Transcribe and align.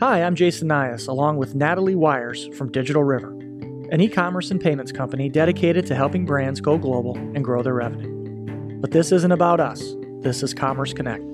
Hi, 0.00 0.22
I'm 0.22 0.36
Jason 0.36 0.68
Nias, 0.68 1.08
along 1.08 1.38
with 1.38 1.56
Natalie 1.56 1.96
Wires 1.96 2.46
from 2.56 2.70
Digital 2.70 3.02
River, 3.02 3.30
an 3.90 4.00
e 4.00 4.08
commerce 4.08 4.52
and 4.52 4.60
payments 4.60 4.92
company 4.92 5.28
dedicated 5.28 5.86
to 5.86 5.96
helping 5.96 6.24
brands 6.24 6.60
go 6.60 6.78
global 6.78 7.16
and 7.16 7.42
grow 7.42 7.64
their 7.64 7.74
revenue. 7.74 8.78
But 8.80 8.92
this 8.92 9.10
isn't 9.10 9.32
about 9.32 9.58
us, 9.58 9.96
this 10.20 10.44
is 10.44 10.54
Commerce 10.54 10.92
Connect, 10.92 11.24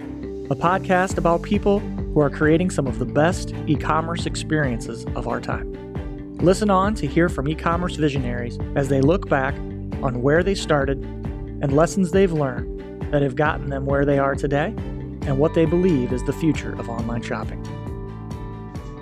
a 0.51 0.55
podcast 0.55 1.19
about 1.19 1.43
people 1.43 1.81
who 1.81 2.21
are 2.21 2.31
creating 2.31 2.71
some 2.71 2.87
of 2.87 2.99
the 2.99 3.05
best 3.05 3.53
e 3.67 3.77
commerce 3.77 4.25
experiences 4.25 5.05
of 5.15 5.29
our 5.29 5.43
time. 5.43 5.71
Listen 6.39 6.71
on 6.71 6.95
to 6.95 7.07
hear 7.07 7.29
from 7.29 7.47
e 7.47 7.55
commerce 7.55 7.97
visionaries 7.97 8.59
as 8.77 8.89
they 8.89 9.03
look 9.03 9.29
back 9.29 9.55
on 10.03 10.23
where 10.23 10.43
they 10.43 10.55
started 10.55 11.05
and 11.05 11.77
lessons 11.77 12.13
they've 12.13 12.33
learned 12.33 13.13
that 13.13 13.21
have 13.21 13.37
gotten 13.37 13.69
them 13.69 13.85
where 13.85 14.07
they 14.07 14.19
are 14.19 14.35
today 14.35 14.69
and 15.27 15.39
what 15.39 15.53
they 15.53 15.67
believe 15.67 16.15
is 16.15 16.25
the 16.25 16.33
future 16.33 16.73
of 16.81 16.89
online 16.89 17.21
shopping. 17.21 17.63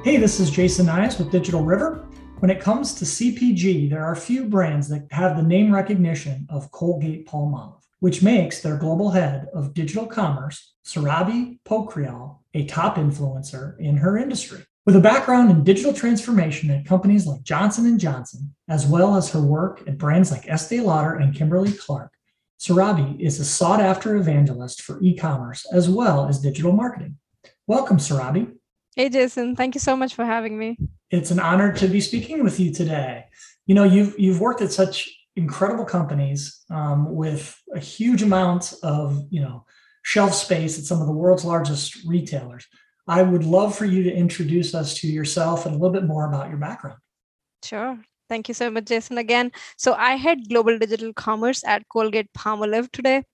Hey, 0.04 0.16
this 0.16 0.40
is 0.40 0.50
Jason 0.50 0.86
Nias 0.86 1.16
with 1.16 1.30
Digital 1.30 1.62
River. 1.62 2.08
When 2.40 2.50
it 2.50 2.58
comes 2.58 2.92
to 2.94 3.04
CPG, 3.04 3.88
there 3.88 4.04
are 4.04 4.10
a 4.10 4.16
few 4.16 4.46
brands 4.46 4.88
that 4.88 5.06
have 5.12 5.36
the 5.36 5.44
name 5.44 5.72
recognition 5.72 6.44
of 6.50 6.72
Colgate 6.72 7.24
Palmolive, 7.24 7.80
which 8.00 8.20
makes 8.20 8.60
their 8.60 8.76
global 8.76 9.12
head 9.12 9.46
of 9.54 9.74
digital 9.74 10.04
commerce, 10.04 10.74
Surabhi 10.84 11.60
Pokhriyal, 11.64 12.38
a 12.52 12.66
top 12.66 12.96
influencer 12.96 13.78
in 13.78 13.96
her 13.96 14.18
industry. 14.18 14.64
With 14.86 14.96
a 14.96 15.00
background 15.00 15.52
in 15.52 15.62
digital 15.62 15.92
transformation 15.92 16.72
at 16.72 16.84
companies 16.84 17.28
like 17.28 17.44
Johnson 17.44 17.96
& 17.98 18.00
Johnson, 18.00 18.56
as 18.68 18.84
well 18.84 19.14
as 19.14 19.30
her 19.30 19.40
work 19.40 19.84
at 19.86 19.98
brands 19.98 20.32
like 20.32 20.48
Estee 20.48 20.80
Lauder 20.80 21.14
and 21.14 21.32
Kimberly-Clark, 21.32 22.10
Surabhi 22.58 23.20
is 23.20 23.38
a 23.38 23.44
sought-after 23.44 24.16
evangelist 24.16 24.82
for 24.82 25.00
e-commerce 25.00 25.64
as 25.72 25.88
well 25.88 26.26
as 26.26 26.40
digital 26.40 26.72
marketing. 26.72 27.18
Welcome, 27.68 27.98
Surabhi. 27.98 28.52
Hey, 28.94 29.08
Jason. 29.08 29.56
Thank 29.56 29.74
you 29.74 29.80
so 29.80 29.96
much 29.96 30.14
for 30.14 30.24
having 30.24 30.58
me. 30.58 30.76
It's 31.10 31.30
an 31.30 31.40
honor 31.40 31.72
to 31.74 31.88
be 31.88 32.00
speaking 32.00 32.44
with 32.44 32.60
you 32.60 32.72
today. 32.72 33.24
You 33.66 33.74
know, 33.74 33.84
you've 33.84 34.14
you've 34.18 34.40
worked 34.40 34.60
at 34.60 34.70
such 34.70 35.08
incredible 35.34 35.86
companies 35.86 36.62
um, 36.70 37.14
with 37.14 37.58
a 37.74 37.78
huge 37.78 38.22
amount 38.22 38.74
of 38.82 39.26
you 39.30 39.40
know 39.40 39.64
shelf 40.02 40.34
space 40.34 40.78
at 40.78 40.84
some 40.84 41.00
of 41.00 41.06
the 41.06 41.12
world's 41.12 41.44
largest 41.44 42.04
retailers. 42.04 42.66
I 43.08 43.22
would 43.22 43.44
love 43.44 43.74
for 43.74 43.86
you 43.86 44.02
to 44.02 44.12
introduce 44.12 44.74
us 44.74 44.94
to 45.00 45.06
yourself 45.06 45.64
and 45.64 45.74
a 45.74 45.78
little 45.78 45.92
bit 45.92 46.04
more 46.04 46.26
about 46.26 46.50
your 46.50 46.58
background. 46.58 46.98
Sure. 47.64 47.98
Thank 48.28 48.48
you 48.48 48.54
so 48.54 48.70
much, 48.70 48.86
Jason. 48.86 49.18
Again, 49.18 49.52
so 49.76 49.94
I 49.94 50.16
head 50.16 50.48
global 50.48 50.78
digital 50.78 51.12
commerce 51.14 51.64
at 51.64 51.88
Colgate 51.88 52.32
Palmolive 52.34 52.90
today. 52.92 53.24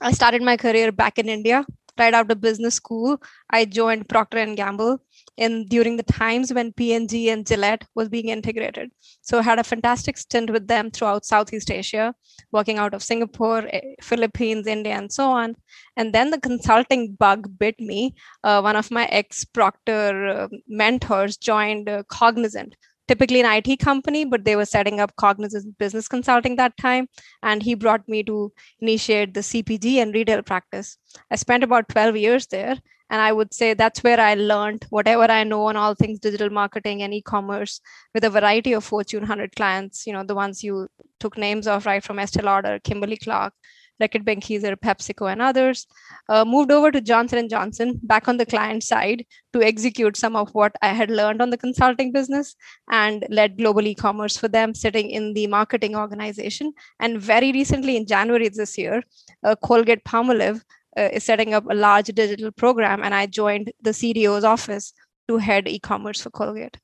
I 0.00 0.12
started 0.12 0.42
my 0.42 0.56
career 0.56 0.92
back 0.92 1.18
in 1.18 1.28
India 1.28 1.64
right 1.98 2.14
out 2.14 2.30
of 2.30 2.40
business 2.40 2.74
school, 2.74 3.20
I 3.50 3.64
joined 3.64 4.08
Procter 4.08 4.38
and 4.38 4.56
Gamble 4.56 5.00
in 5.36 5.66
during 5.66 5.96
the 5.96 6.02
times 6.02 6.52
when 6.52 6.72
P&G 6.72 7.30
and 7.30 7.46
Gillette 7.46 7.84
was 7.94 8.08
being 8.08 8.28
integrated. 8.28 8.90
So 9.22 9.38
I 9.38 9.42
had 9.42 9.58
a 9.58 9.64
fantastic 9.64 10.16
stint 10.16 10.50
with 10.50 10.66
them 10.66 10.90
throughout 10.90 11.26
Southeast 11.26 11.70
Asia, 11.70 12.14
working 12.52 12.78
out 12.78 12.94
of 12.94 13.02
Singapore, 13.02 13.68
eh, 13.70 13.80
Philippines, 14.00 14.66
India, 14.66 14.94
and 14.94 15.12
so 15.12 15.30
on. 15.30 15.56
And 15.96 16.12
then 16.12 16.30
the 16.30 16.40
consulting 16.40 17.12
bug 17.12 17.58
bit 17.58 17.78
me. 17.78 18.14
Uh, 18.44 18.60
one 18.60 18.76
of 18.76 18.90
my 18.90 19.06
ex 19.06 19.44
Procter 19.44 20.26
uh, 20.26 20.48
mentors 20.68 21.36
joined 21.36 21.88
uh, 21.88 22.02
Cognizant 22.08 22.76
typically 23.08 23.40
an 23.40 23.62
IT 23.64 23.78
company, 23.78 24.24
but 24.24 24.44
they 24.44 24.56
were 24.56 24.64
setting 24.64 25.00
up 25.00 25.14
Cognizant 25.16 25.78
Business 25.78 26.08
Consulting 26.08 26.56
that 26.56 26.76
time. 26.76 27.08
And 27.42 27.62
he 27.62 27.74
brought 27.74 28.08
me 28.08 28.22
to 28.24 28.52
initiate 28.80 29.34
the 29.34 29.40
CPG 29.40 29.96
and 29.96 30.14
retail 30.14 30.42
practice. 30.42 30.98
I 31.30 31.36
spent 31.36 31.64
about 31.64 31.88
12 31.88 32.16
years 32.16 32.46
there. 32.46 32.76
And 33.08 33.20
I 33.20 33.32
would 33.32 33.54
say 33.54 33.72
that's 33.72 34.02
where 34.02 34.18
I 34.18 34.34
learned 34.34 34.84
whatever 34.90 35.30
I 35.30 35.44
know 35.44 35.66
on 35.66 35.76
all 35.76 35.94
things 35.94 36.18
digital 36.18 36.50
marketing 36.50 37.02
and 37.02 37.14
e-commerce 37.14 37.80
with 38.12 38.24
a 38.24 38.30
variety 38.30 38.72
of 38.72 38.82
Fortune 38.82 39.20
100 39.20 39.54
clients, 39.54 40.08
you 40.08 40.12
know, 40.12 40.24
the 40.24 40.34
ones 40.34 40.64
you 40.64 40.88
took 41.20 41.38
names 41.38 41.68
of, 41.68 41.86
right, 41.86 42.02
from 42.02 42.18
Estee 42.18 42.42
Lauder, 42.42 42.80
Kimberly-Clark, 42.82 43.52
Reckitt 44.00 44.24
Benckiser, 44.24 44.76
PepsiCo, 44.76 45.30
and 45.30 45.40
others. 45.40 45.86
Uh, 46.28 46.44
moved 46.44 46.70
over 46.70 46.90
to 46.90 47.00
Johnson 47.00 47.48
& 47.48 47.50
Johnson, 47.50 47.98
back 48.02 48.28
on 48.28 48.36
the 48.36 48.46
client 48.46 48.82
side 48.82 49.24
to 49.52 49.62
execute 49.62 50.16
some 50.16 50.36
of 50.36 50.50
what 50.52 50.74
I 50.82 50.88
had 50.88 51.10
learned 51.10 51.40
on 51.40 51.50
the 51.50 51.56
consulting 51.56 52.12
business 52.12 52.54
and 52.90 53.26
led 53.30 53.58
global 53.58 53.86
e-commerce 53.86 54.36
for 54.36 54.48
them, 54.48 54.74
sitting 54.74 55.10
in 55.10 55.34
the 55.34 55.46
marketing 55.46 55.96
organization. 55.96 56.72
And 57.00 57.20
very 57.20 57.52
recently 57.52 57.96
in 57.96 58.06
January 58.06 58.48
this 58.48 58.76
year, 58.76 59.02
uh, 59.44 59.56
Colgate 59.56 60.04
Palmolive 60.04 60.62
uh, 60.96 61.08
is 61.12 61.24
setting 61.24 61.54
up 61.54 61.64
a 61.70 61.74
large 61.74 62.06
digital 62.06 62.50
program, 62.52 63.02
and 63.02 63.14
I 63.14 63.26
joined 63.26 63.72
the 63.82 63.90
CDO's 63.90 64.44
office 64.44 64.92
to 65.28 65.38
head 65.38 65.68
e-commerce 65.68 66.22
for 66.22 66.30
Colgate. 66.30 66.78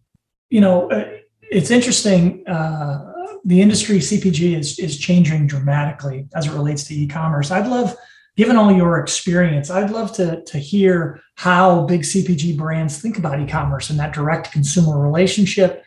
You 0.50 0.60
know, 0.60 0.90
uh, 0.90 1.08
it's 1.42 1.70
interesting. 1.70 2.46
Uh, 2.46 3.11
the 3.44 3.60
industry 3.60 3.98
CPG 3.98 4.56
is 4.56 4.78
is 4.78 4.98
changing 4.98 5.46
dramatically 5.46 6.28
as 6.34 6.46
it 6.46 6.52
relates 6.52 6.84
to 6.84 6.94
e-commerce. 6.94 7.50
I'd 7.50 7.66
love, 7.66 7.96
given 8.36 8.56
all 8.56 8.72
your 8.72 8.98
experience, 8.98 9.70
I'd 9.70 9.90
love 9.90 10.12
to 10.14 10.42
to 10.44 10.58
hear 10.58 11.20
how 11.36 11.82
big 11.84 12.02
CPG 12.02 12.56
brands 12.56 13.00
think 13.00 13.18
about 13.18 13.40
e-commerce 13.40 13.90
and 13.90 13.98
that 13.98 14.12
direct 14.12 14.52
consumer 14.52 14.98
relationship. 14.98 15.84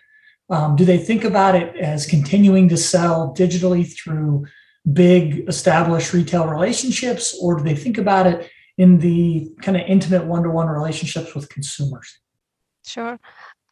Um, 0.49 0.75
do 0.75 0.85
they 0.85 0.97
think 0.97 1.23
about 1.23 1.55
it 1.55 1.75
as 1.77 2.05
continuing 2.05 2.69
to 2.69 2.77
sell 2.77 3.33
digitally 3.35 3.91
through 3.91 4.45
big 4.91 5.47
established 5.47 6.13
retail 6.13 6.47
relationships, 6.47 7.35
or 7.41 7.57
do 7.57 7.63
they 7.63 7.75
think 7.75 7.97
about 7.97 8.27
it 8.27 8.49
in 8.77 8.99
the 8.99 9.49
kind 9.61 9.77
of 9.77 9.83
intimate 9.87 10.25
one-to-one 10.25 10.67
relationships 10.67 11.33
with 11.33 11.49
consumers? 11.49 12.19
Sure 12.85 13.17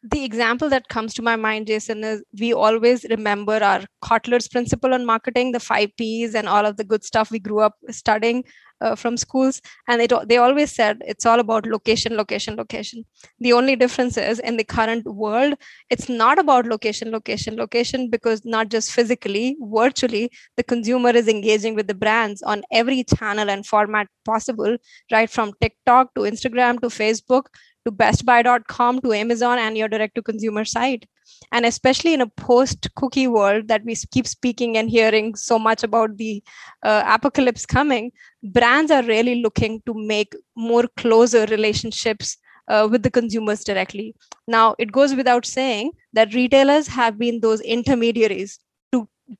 the 0.04 0.26
example 0.26 0.70
that 0.70 0.90
comes 0.90 1.14
to 1.14 1.22
my 1.22 1.38
mind, 1.38 1.68
Jason, 1.68 2.04
is 2.04 2.24
we 2.38 2.54
always 2.54 3.06
remember 3.10 3.64
our 3.64 3.84
Kotler's 4.04 4.50
principle 4.50 4.94
on 4.94 5.06
marketing, 5.06 5.54
the 5.54 5.62
five 5.62 5.96
P's, 5.98 6.36
and 6.36 6.48
all 6.48 6.66
of 6.66 6.76
the 6.76 6.84
good 6.84 7.06
stuff 7.06 7.32
we 7.32 7.40
grew 7.40 7.62
up 7.62 7.76
studying 7.90 8.44
uh, 8.82 8.96
from 8.96 9.16
schools. 9.16 9.62
And 9.88 10.02
it, 10.02 10.12
they 10.28 10.36
always 10.36 10.74
said 10.74 11.02
it's 11.08 11.26
all 11.26 11.40
about 11.40 11.66
location, 11.66 12.18
location, 12.18 12.58
location. 12.58 13.06
The 13.40 13.54
only 13.54 13.78
difference 13.78 14.18
is 14.18 14.40
in 14.40 14.58
the 14.58 14.66
current 14.66 15.06
world, 15.06 15.54
it's 15.90 16.10
not 16.10 16.38
about 16.38 16.66
location, 16.66 17.10
location, 17.10 17.56
location, 17.56 18.10
because 18.10 18.44
not 18.44 18.68
just 18.68 18.92
physically, 18.92 19.56
virtually, 19.62 20.32
the 20.58 20.64
consumer 20.64 21.12
is 21.12 21.30
engaging 21.30 21.76
with 21.76 21.88
the 21.88 21.96
brands 21.96 22.42
on 22.42 22.64
every 22.74 23.06
channel 23.06 23.50
and 23.50 23.66
format 23.66 24.08
possible, 24.26 24.76
right 25.14 25.30
from 25.30 25.54
TikTok 25.62 26.14
to 26.16 26.22
Instagram 26.22 26.82
to 26.82 26.88
Facebook 26.88 27.46
to 27.86 27.92
bestbuy.com 27.92 29.02
to 29.02 29.14
amazon 29.14 29.60
and 29.60 29.78
your 29.78 29.88
direct 29.88 30.16
to 30.16 30.22
consumer 30.22 30.66
site. 30.66 31.06
And 31.52 31.66
especially 31.66 32.14
in 32.14 32.22
a 32.22 32.28
post 32.28 32.88
cookie 32.96 33.28
world 33.28 33.68
that 33.68 33.84
we 33.84 33.96
keep 34.12 34.28
speaking 34.28 34.78
and 34.78 34.90
hearing 34.90 35.36
so 35.36 35.58
much 35.58 35.84
about 35.84 36.18
the 36.18 36.44
uh, 36.84 37.04
apocalypse 37.06 37.66
coming 37.66 38.12
brands 38.44 38.92
are 38.92 39.04
really 39.04 39.36
looking 39.36 39.82
to 39.86 39.94
make 39.94 40.36
more 40.56 40.86
closer 40.98 41.46
relationships 41.46 42.38
uh, 42.68 42.88
with 42.90 43.04
the 43.04 43.12
consumers 43.12 43.64
directly. 43.64 44.16
Now 44.48 44.76
it 44.78 44.92
goes 44.92 45.16
without 45.16 45.46
saying 45.46 45.92
that 46.14 46.34
retailers 46.34 46.88
have 46.88 47.18
been 47.18 47.40
those 47.40 47.62
intermediaries 47.62 48.60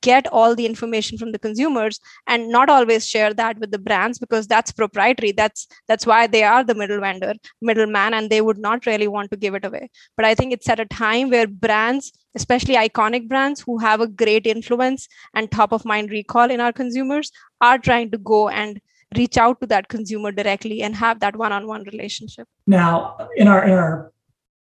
get 0.00 0.26
all 0.32 0.54
the 0.54 0.66
information 0.66 1.18
from 1.18 1.32
the 1.32 1.38
consumers 1.38 2.00
and 2.26 2.48
not 2.48 2.68
always 2.68 3.06
share 3.06 3.34
that 3.34 3.58
with 3.58 3.70
the 3.70 3.78
brands 3.78 4.18
because 4.18 4.46
that's 4.46 4.72
proprietary. 4.72 5.32
That's 5.32 5.66
that's 5.88 6.06
why 6.06 6.26
they 6.26 6.42
are 6.42 6.64
the 6.64 6.74
middle 6.74 7.00
vendor 7.00 7.34
middleman 7.60 8.14
and 8.14 8.30
they 8.30 8.40
would 8.40 8.58
not 8.58 8.86
really 8.86 9.08
want 9.08 9.30
to 9.30 9.36
give 9.36 9.54
it 9.54 9.64
away. 9.64 9.90
But 10.16 10.24
i 10.24 10.34
think 10.34 10.52
it's 10.52 10.68
at 10.68 10.80
a 10.80 10.86
time 10.86 11.30
where 11.30 11.46
brands 11.46 12.12
especially 12.34 12.74
iconic 12.74 13.28
brands 13.28 13.60
who 13.60 13.78
have 13.78 14.00
a 14.00 14.08
great 14.08 14.46
influence 14.46 15.08
and 15.34 15.50
top 15.50 15.72
of 15.72 15.84
mind 15.84 16.10
recall 16.10 16.50
in 16.50 16.60
our 16.60 16.72
consumers 16.72 17.30
are 17.60 17.78
trying 17.78 18.10
to 18.10 18.18
go 18.18 18.48
and 18.48 18.80
reach 19.16 19.36
out 19.36 19.60
to 19.60 19.66
that 19.66 19.88
consumer 19.88 20.32
directly 20.32 20.82
and 20.82 20.96
have 20.96 21.20
that 21.20 21.36
one-on-one 21.36 21.84
relationship. 21.84 22.48
Now 22.66 23.16
in 23.36 23.48
our 23.48 23.64
in 23.64 23.72
our 23.72 24.12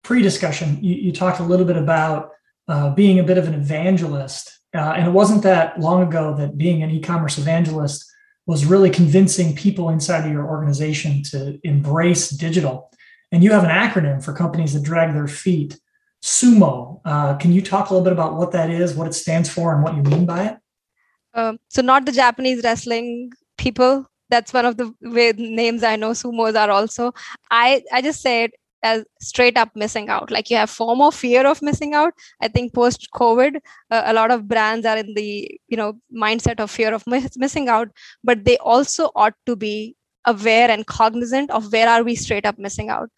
pre-discussion 0.03 0.79
you, 0.81 0.95
you 0.95 1.11
talked 1.11 1.39
a 1.39 1.43
little 1.43 1.65
bit 1.65 1.77
about 1.77 2.31
uh, 2.67 2.89
being 2.89 3.19
a 3.19 3.23
bit 3.23 3.37
of 3.37 3.47
an 3.47 3.53
evangelist 3.53 4.60
uh, 4.73 4.93
and 4.95 5.07
it 5.07 5.11
wasn't 5.11 5.43
that 5.43 5.79
long 5.79 6.01
ago 6.01 6.35
that 6.35 6.57
being 6.57 6.81
an 6.83 6.89
e-commerce 6.89 7.37
evangelist 7.37 8.09
was 8.45 8.65
really 8.65 8.89
convincing 8.89 9.55
people 9.55 9.89
inside 9.89 10.25
of 10.25 10.31
your 10.31 10.45
organization 10.45 11.23
to 11.23 11.59
embrace 11.63 12.29
digital. 12.29 12.91
And 13.31 13.43
you 13.43 13.51
have 13.51 13.63
an 13.63 13.69
acronym 13.69 14.23
for 14.23 14.33
companies 14.33 14.73
that 14.73 14.83
drag 14.83 15.13
their 15.13 15.27
feet, 15.27 15.79
SUMO. 16.21 17.01
Uh, 17.05 17.35
can 17.37 17.51
you 17.51 17.61
talk 17.61 17.89
a 17.89 17.93
little 17.93 18.03
bit 18.03 18.13
about 18.13 18.35
what 18.35 18.51
that 18.51 18.69
is, 18.69 18.93
what 18.93 19.07
it 19.07 19.13
stands 19.13 19.49
for, 19.49 19.73
and 19.73 19.83
what 19.83 19.95
you 19.95 20.03
mean 20.03 20.25
by 20.25 20.45
it? 20.47 20.57
Um, 21.33 21.59
so, 21.69 21.81
not 21.81 22.05
the 22.05 22.11
Japanese 22.11 22.61
wrestling 22.63 23.31
people. 23.57 24.05
That's 24.29 24.53
one 24.53 24.65
of 24.65 24.77
the 24.77 24.93
names 25.37 25.83
I 25.83 25.95
know 25.95 26.11
sumos 26.11 26.55
are 26.55 26.71
also. 26.71 27.13
I 27.49 27.83
I 27.91 28.01
just 28.01 28.21
said 28.21 28.51
as 28.83 29.03
straight 29.21 29.57
up 29.57 29.69
missing 29.75 30.09
out. 30.09 30.31
Like 30.31 30.49
you 30.49 30.57
have 30.57 30.69
FOMO 30.69 31.13
fear 31.13 31.45
of 31.47 31.61
missing 31.61 31.93
out. 31.93 32.13
I 32.41 32.47
think 32.47 32.73
post 32.73 33.07
covid 33.13 33.57
uh, 33.91 34.03
a 34.05 34.13
lot 34.13 34.31
of 34.31 34.47
brands 34.47 34.85
are 34.85 34.97
in 34.97 35.13
the 35.13 35.49
you 35.67 35.77
know 35.77 35.93
mindset 36.15 36.59
of 36.59 36.71
fear 36.71 36.93
of 36.93 37.05
miss- 37.07 37.37
missing 37.37 37.69
out 37.69 37.89
but 38.23 38.45
they 38.45 38.57
also 38.57 39.11
ought 39.15 39.35
to 39.45 39.55
be 39.55 39.95
aware 40.25 40.69
and 40.69 40.85
cognizant 40.85 41.49
of 41.51 41.71
where 41.73 41.89
are 41.89 42.03
we 42.03 42.15
straight 42.15 42.45
up 42.45 42.57
missing 42.59 42.89
out. 42.89 43.09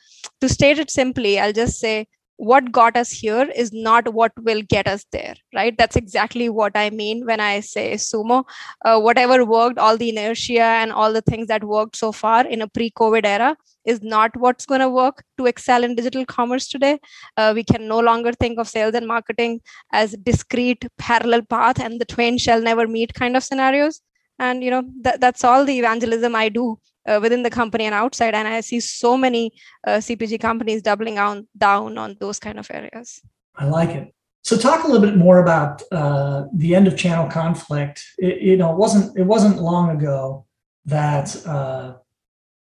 To 0.41 0.49
state 0.49 0.79
it 0.79 0.91
simply 0.91 1.39
i'll 1.39 1.53
just 1.53 1.79
say 1.79 2.07
what 2.37 2.71
got 2.71 2.97
us 2.97 3.11
here 3.11 3.49
is 3.55 3.71
not 3.71 4.11
what 4.13 4.31
will 4.41 4.61
get 4.63 4.87
us 4.87 5.05
there 5.11 5.35
right? 5.53 5.77
That's 5.77 5.95
exactly 5.95 6.49
what 6.49 6.75
i 6.75 6.89
mean 6.89 7.25
when 7.25 7.39
i 7.39 7.59
say 7.59 7.93
sumo 7.93 8.43
uh, 8.85 8.99
whatever 8.99 9.45
worked 9.45 9.77
all 9.77 9.97
the 9.97 10.09
inertia 10.09 10.61
and 10.61 10.91
all 10.91 11.13
the 11.13 11.21
things 11.21 11.47
that 11.47 11.63
worked 11.63 11.95
so 11.95 12.11
far 12.11 12.45
in 12.45 12.61
a 12.61 12.67
pre-covid 12.67 13.25
era 13.25 13.55
is 13.85 14.01
not 14.01 14.35
what's 14.37 14.65
going 14.65 14.81
to 14.81 14.89
work 14.89 15.23
to 15.37 15.45
excel 15.45 15.83
in 15.83 15.95
digital 15.95 16.25
commerce 16.25 16.67
today. 16.67 16.99
Uh, 17.37 17.51
we 17.55 17.63
can 17.63 17.87
no 17.87 17.99
longer 17.99 18.31
think 18.33 18.59
of 18.59 18.67
sales 18.67 18.93
and 18.93 19.07
marketing 19.07 19.61
as 19.91 20.15
discrete 20.23 20.87
parallel 20.97 21.41
path 21.41 21.79
and 21.79 21.99
the 21.99 22.05
twain 22.05 22.37
shall 22.37 22.61
never 22.61 22.87
meet 22.87 23.13
kind 23.13 23.35
of 23.35 23.43
scenarios. 23.43 24.01
And 24.39 24.63
you 24.63 24.71
know 24.71 24.83
that, 25.01 25.19
that's 25.21 25.43
all 25.43 25.63
the 25.63 25.77
evangelism 25.77 26.35
i 26.35 26.49
do 26.49 26.79
uh, 27.07 27.19
within 27.21 27.43
the 27.43 27.49
company 27.49 27.85
and 27.85 27.95
outside 27.95 28.33
and 28.33 28.47
i 28.47 28.61
see 28.61 28.79
so 28.79 29.17
many 29.17 29.51
uh, 29.87 29.97
cpg 29.97 30.39
companies 30.39 30.81
doubling 30.81 31.17
on 31.17 31.47
down 31.57 31.97
on 31.97 32.17
those 32.19 32.39
kind 32.39 32.59
of 32.59 32.67
areas. 32.71 33.21
I 33.55 33.65
like 33.65 33.89
it. 33.89 34.13
So 34.43 34.57
talk 34.57 34.83
a 34.83 34.87
little 34.87 35.05
bit 35.05 35.15
more 35.15 35.39
about 35.39 35.81
uh, 35.91 36.45
the 36.53 36.75
end 36.75 36.87
of 36.87 36.97
channel 36.97 37.29
conflict. 37.29 38.03
It, 38.17 38.41
you 38.41 38.57
know 38.57 38.71
it 38.71 38.77
wasn't 38.77 39.17
it 39.17 39.23
wasn't 39.23 39.61
long 39.61 39.89
ago 39.89 40.45
that 40.85 41.45
uh, 41.45 41.95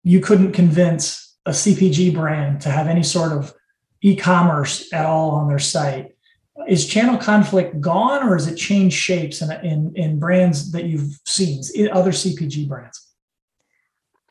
you 0.02 0.20
couldn't 0.20 0.52
convince 0.52 1.36
a 1.46 1.50
cpg 1.50 2.14
brand 2.14 2.60
to 2.60 2.70
have 2.70 2.86
any 2.86 3.02
sort 3.02 3.32
of 3.32 3.52
e-commerce 4.02 4.92
at 4.92 5.06
all 5.06 5.30
on 5.30 5.48
their 5.48 5.58
site. 5.58 6.14
Is 6.68 6.86
channel 6.86 7.16
conflict 7.16 7.80
gone 7.80 8.22
or 8.22 8.34
has 8.34 8.46
it 8.46 8.56
changed 8.56 8.96
shapes 8.96 9.40
in, 9.40 9.50
in, 9.64 9.92
in 9.96 10.18
brands 10.18 10.70
that 10.72 10.84
you've 10.84 11.18
seen 11.26 11.62
other 11.90 12.12
cpg 12.12 12.68
brands 12.68 13.11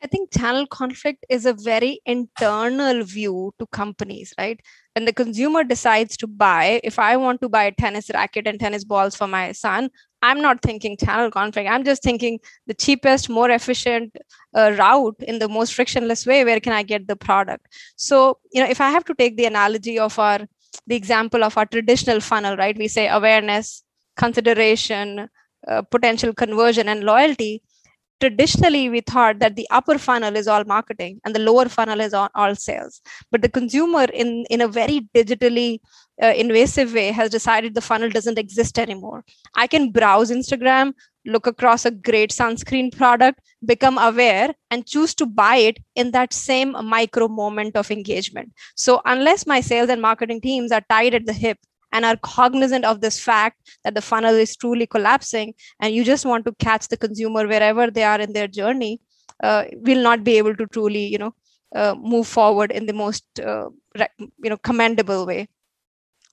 I 0.04 0.08
think 0.08 0.34
channel 0.34 0.66
conflict 0.66 1.26
is 1.30 1.46
a 1.46 1.54
very 1.54 2.02
internal 2.06 3.04
view 3.04 3.54
to 3.60 3.68
companies, 3.68 4.34
right? 4.38 4.60
When 4.96 5.06
the 5.06 5.14
consumer 5.14 5.64
decides 5.64 6.18
to 6.18 6.28
buy, 6.28 6.82
if 6.84 6.98
I 6.98 7.18
want 7.18 7.40
to 7.42 7.50
buy 7.50 7.66
a 7.66 7.72
tennis 7.72 8.10
racket 8.14 8.48
and 8.48 8.60
tennis 8.60 8.84
balls 8.84 9.16
for 9.16 9.28
my 9.28 9.52
son, 9.52 9.90
I'm 10.24 10.42
not 10.42 10.62
thinking 10.62 10.98
channel 10.98 11.30
conflict. 11.32 11.70
I'm 11.70 11.84
just 11.84 12.04
thinking 12.04 12.40
the 12.68 12.74
cheapest, 12.74 13.30
more 13.30 13.50
efficient 13.52 14.16
uh, 14.56 14.76
route 14.78 15.16
in 15.20 15.40
the 15.40 15.48
most 15.48 15.74
frictionless 15.74 16.26
way. 16.26 16.44
Where 16.44 16.60
can 16.60 16.74
I 16.74 16.84
get 16.84 17.08
the 17.08 17.16
product? 17.16 17.68
So, 17.96 18.40
you 18.52 18.62
know, 18.62 18.70
if 18.70 18.82
I 18.82 18.90
have 18.90 19.06
to 19.06 19.14
take 19.14 19.38
the 19.38 19.46
analogy 19.46 20.00
of 20.00 20.18
our, 20.18 20.40
the 20.88 20.96
example 20.96 21.44
of 21.44 21.58
our 21.58 21.66
traditional 21.66 22.20
funnel, 22.20 22.58
right? 22.58 22.78
We 22.78 22.88
say 22.88 23.08
awareness, 23.08 23.84
consideration, 24.18 25.30
uh, 25.68 25.84
potential 25.84 26.34
conversion, 26.34 26.90
and 26.90 27.04
loyalty 27.04 27.64
traditionally 28.22 28.90
we 28.90 29.02
thought 29.02 29.40
that 29.40 29.56
the 29.56 29.68
upper 29.72 29.98
funnel 29.98 30.36
is 30.36 30.48
all 30.48 30.64
marketing 30.64 31.20
and 31.26 31.36
the 31.36 31.40
lower 31.40 31.68
funnel 31.68 32.00
is 32.00 32.14
all, 32.14 32.30
all 32.36 32.56
sales. 32.56 33.02
But 33.32 33.42
the 33.42 33.50
consumer 33.50 34.06
in 34.06 34.46
in 34.50 34.62
a 34.62 34.68
very 34.68 35.08
digitally 35.16 35.80
uh, 36.24 36.34
invasive 36.44 36.94
way 36.94 37.12
has 37.12 37.30
decided 37.30 37.74
the 37.74 37.88
funnel 37.90 38.10
doesn't 38.10 38.38
exist 38.38 38.78
anymore. 38.80 39.24
I 39.56 39.68
can 39.68 39.92
browse 39.92 40.32
instagram 40.32 40.94
look 41.26 41.48
across 41.48 41.86
a 41.86 41.92
great 41.92 42.32
sunscreen 42.32 42.96
product 42.96 43.42
become 43.66 43.98
aware 43.98 44.54
and 44.72 44.88
choose 44.88 45.14
to 45.16 45.26
buy 45.26 45.56
it 45.58 45.78
in 45.96 46.12
that 46.12 46.34
same 46.34 46.72
micro 46.84 47.28
moment 47.28 47.76
of 47.76 47.92
engagement. 47.92 48.52
So 48.76 49.02
unless 49.06 49.46
my 49.46 49.62
sales 49.62 49.90
and 49.90 50.02
marketing 50.02 50.42
teams 50.42 50.72
are 50.72 50.84
tied 50.90 51.14
at 51.14 51.26
the 51.26 51.34
hip 51.34 51.60
and 51.92 52.06
are 52.06 52.18
cognizant 52.18 52.86
of 52.86 53.02
this 53.02 53.20
fact 53.20 53.58
that 53.84 53.96
the 53.96 54.02
funnel 54.02 54.36
is 54.36 54.56
truly 54.56 54.86
collapsing 54.86 55.54
and 55.80 55.94
you 55.94 56.04
just 56.04 56.26
want 56.26 56.46
to 56.46 56.54
catch 56.54 56.88
the 56.88 56.98
consumer 56.98 57.48
wherever 57.48 57.90
they 57.92 58.04
are 58.04 58.20
in 58.20 58.34
their 58.34 58.48
journey 58.48 59.00
uh, 59.44 59.66
will 59.74 60.02
not 60.02 60.24
be 60.24 60.38
able 60.38 60.56
to 60.56 60.68
truly 60.68 61.06
you 61.06 61.18
know 61.18 61.34
uh, 61.76 61.96
move 61.98 62.28
forward 62.28 62.72
in 62.72 62.86
the 62.86 62.94
most 62.94 63.26
uh, 63.40 63.70
you 64.44 64.50
know 64.50 64.58
commendable 64.58 65.26
way. 65.26 65.48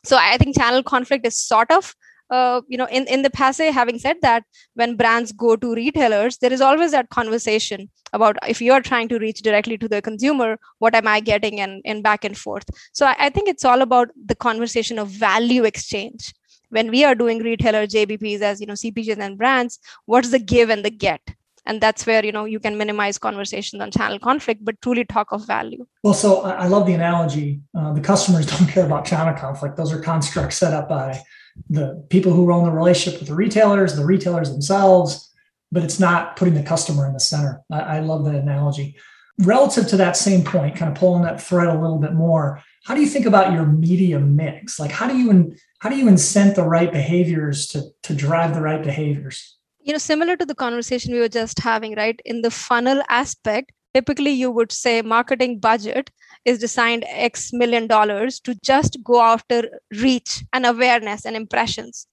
So 0.05 0.17
i 0.17 0.37
think 0.39 0.57
channel 0.57 0.83
conflict 0.83 1.27
is 1.27 1.39
sort 1.39 1.71
of 1.71 1.95
uh, 2.31 2.61
you 2.69 2.77
know 2.77 2.87
in, 2.87 3.07
in 3.07 3.23
the 3.23 3.31
past 3.31 3.61
having 3.61 3.99
said 3.99 4.17
that 4.23 4.45
when 4.75 4.97
brands 4.97 5.33
go 5.33 5.57
to 5.57 5.75
retailers 5.75 6.39
there 6.39 6.53
is 6.53 6.61
always 6.61 6.93
that 6.93 7.09
conversation 7.11 7.89
about 8.13 8.37
if 8.47 8.61
you're 8.61 8.81
trying 8.81 9.09
to 9.09 9.19
reach 9.19 9.43
directly 9.43 9.79
to 9.79 9.89
the 9.89 10.01
consumer 10.03 10.59
what 10.79 10.95
am 10.95 11.07
i 11.07 11.21
getting 11.21 11.61
and, 11.61 11.83
and 11.85 12.03
back 12.03 12.25
and 12.25 12.37
forth. 12.37 12.69
So 12.93 13.07
I, 13.07 13.17
I 13.19 13.31
think 13.31 13.49
it's 13.49 13.65
all 13.65 13.83
about 13.83 14.09
the 14.27 14.35
conversation 14.35 14.99
of 14.99 15.09
value 15.09 15.65
exchange. 15.65 16.33
When 16.71 16.91
we 16.91 17.05
are 17.05 17.15
doing 17.15 17.39
retailer 17.39 17.87
jbps 17.87 18.41
as 18.41 18.61
you 18.61 18.67
know 18.67 18.75
cpgs 18.75 19.19
and 19.19 19.39
brands 19.39 19.79
what's 20.07 20.31
the 20.31 20.39
give 20.39 20.71
and 20.71 20.85
the 20.85 20.91
get? 20.91 21.21
And 21.67 21.83
that's 21.83 22.07
where 22.07 22.25
you 22.25 22.33
know 22.33 22.45
you 22.45 22.61
can 22.61 22.79
minimize 22.79 23.19
conversations 23.19 23.83
on 23.83 23.91
channel 23.91 24.19
conflict 24.19 24.65
but 24.65 24.81
truly 24.81 25.05
talk 25.05 25.33
of 25.33 25.47
value. 25.47 25.87
Well 26.03 26.15
so 26.15 26.43
i 26.43 26.67
love 26.67 26.87
the 26.87 26.95
analogy 26.95 27.61
uh, 27.77 27.93
the 27.93 28.01
customers 28.01 28.47
don't 28.53 28.69
care 28.69 28.87
about 28.87 29.07
channel 29.07 29.35
conflict. 29.35 29.77
Those 29.77 29.93
are 29.93 30.01
constructs 30.01 30.59
set 30.59 30.73
up 30.73 30.89
by 30.89 31.21
the 31.71 32.05
people 32.11 32.33
who 32.33 32.53
own 32.53 32.65
the 32.65 32.71
relationship 32.71 33.21
with 33.21 33.29
the 33.29 33.35
retailers, 33.35 33.95
the 33.95 34.05
retailers 34.05 34.51
themselves, 34.51 35.33
but 35.71 35.85
it's 35.85 36.01
not 36.01 36.37
putting 36.37 36.55
the 36.55 36.63
customer 36.63 37.07
in 37.07 37.13
the 37.13 37.21
center. 37.21 37.63
I, 37.71 37.81
I 37.81 38.01
love 38.01 38.25
that 38.25 38.35
analogy. 38.35 38.97
Relative 39.41 39.87
to 39.89 39.97
that 39.99 40.17
same 40.17 40.43
point, 40.43 40.77
kind 40.77 40.91
of 40.91 40.99
pulling 40.99 41.23
that 41.23 41.41
thread 41.41 41.69
a 41.69 41.79
little 41.79 41.99
bit 41.99 42.13
more, 42.13 42.63
how 42.85 42.95
do 42.95 43.01
you 43.01 43.07
think 43.07 43.27
about 43.27 43.53
your 43.53 43.67
media 43.67 44.19
mix? 44.19 44.81
Like 44.81 44.91
how 44.91 45.07
do 45.07 45.17
you 45.17 45.55
how 45.81 45.89
do 45.89 45.97
you 45.97 46.07
incent 46.07 46.57
the 46.57 46.65
right 46.65 46.91
behaviors 46.91 47.67
to, 47.69 47.83
to 48.03 48.15
drive 48.15 48.55
the 48.55 48.63
right 48.63 48.83
behaviors? 48.83 49.57
You 49.81 49.93
know, 49.93 49.99
similar 49.99 50.37
to 50.37 50.45
the 50.45 50.55
conversation 50.55 51.13
we 51.13 51.21
were 51.21 51.29
just 51.29 51.61
having, 51.61 51.95
right? 51.95 52.21
In 52.25 52.43
the 52.43 52.51
funnel 52.51 53.03
aspect, 53.09 53.73
typically 53.95 54.33
you 54.33 54.51
would 54.51 54.73
say 54.73 55.03
marketing 55.03 55.61
budget 55.61 56.11
is 56.45 56.59
designed 56.59 57.05
x 57.09 57.51
million 57.53 57.87
dollars 57.87 58.41
to 58.41 58.55
just 58.65 58.99
go 59.05 59.21
after 59.23 59.69
reach 60.01 60.45
and 60.53 60.67
awareness 60.67 61.25
and 61.25 61.37
impressions. 61.37 62.07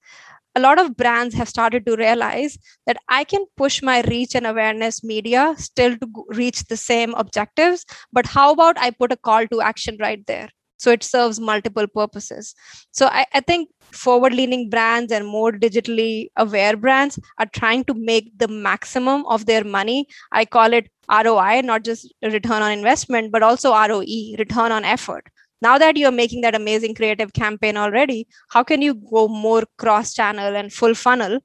A 0.55 0.59
lot 0.61 0.79
of 0.79 0.95
brands 0.97 1.35
have 1.35 1.49
started 1.49 1.85
to 1.85 1.95
realize 1.97 2.57
that 2.87 2.97
i 3.09 3.23
can 3.23 3.45
push 3.57 3.81
my 3.81 4.01
reach 4.03 4.35
and 4.35 4.47
awareness 4.47 5.03
media 5.03 5.43
still 5.57 5.97
to 5.97 6.07
reach 6.41 6.63
the 6.65 6.77
same 6.77 7.13
objectives 7.15 7.85
but 8.13 8.25
how 8.37 8.51
about 8.53 8.77
i 8.79 8.89
put 8.91 9.11
a 9.11 9.17
call 9.29 9.47
to 9.47 9.61
action 9.61 9.97
right 9.99 10.25
there 10.27 10.49
so 10.77 10.91
it 10.91 11.03
serves 11.03 11.39
multiple 11.39 11.87
purposes. 11.87 12.53
So 12.91 13.07
I, 13.07 13.25
I, 13.33 13.39
think 13.41 13.69
forward 13.91 14.33
leaning 14.33 14.69
brands 14.69 15.11
and 15.11 15.25
more 15.25 15.51
digitally 15.51 16.27
aware 16.37 16.75
brands 16.75 17.19
are 17.39 17.45
trying 17.45 17.83
to 17.85 17.93
make 17.93 18.37
the 18.37 18.47
maximum 18.47 19.25
of 19.27 19.45
their 19.45 19.63
money. 19.63 20.07
I 20.31 20.45
call 20.45 20.73
it 20.73 20.89
roi 21.09 21.61
not 21.61 21.83
just 21.83 22.13
return 22.23 22.61
on 22.61 22.71
investment 22.71 23.31
but 23.31 23.43
also 23.43 23.73
roe 23.73 23.99
return 24.39 24.71
on 24.71 24.83
effort. 24.83 25.27
Now 25.61 25.77
that 25.77 25.97
you're 25.97 26.11
making 26.11 26.41
that 26.41 26.55
amazing 26.55 26.95
creative 26.95 27.33
campaign 27.33 27.77
already 27.77 28.27
how 28.49 28.63
can 28.63 28.81
you 28.81 28.95
go 28.95 29.27
more 29.27 29.63
cross 29.77 30.13
channel 30.13 30.55
and 30.55 30.71
full 30.71 30.93
funnel 30.93 31.39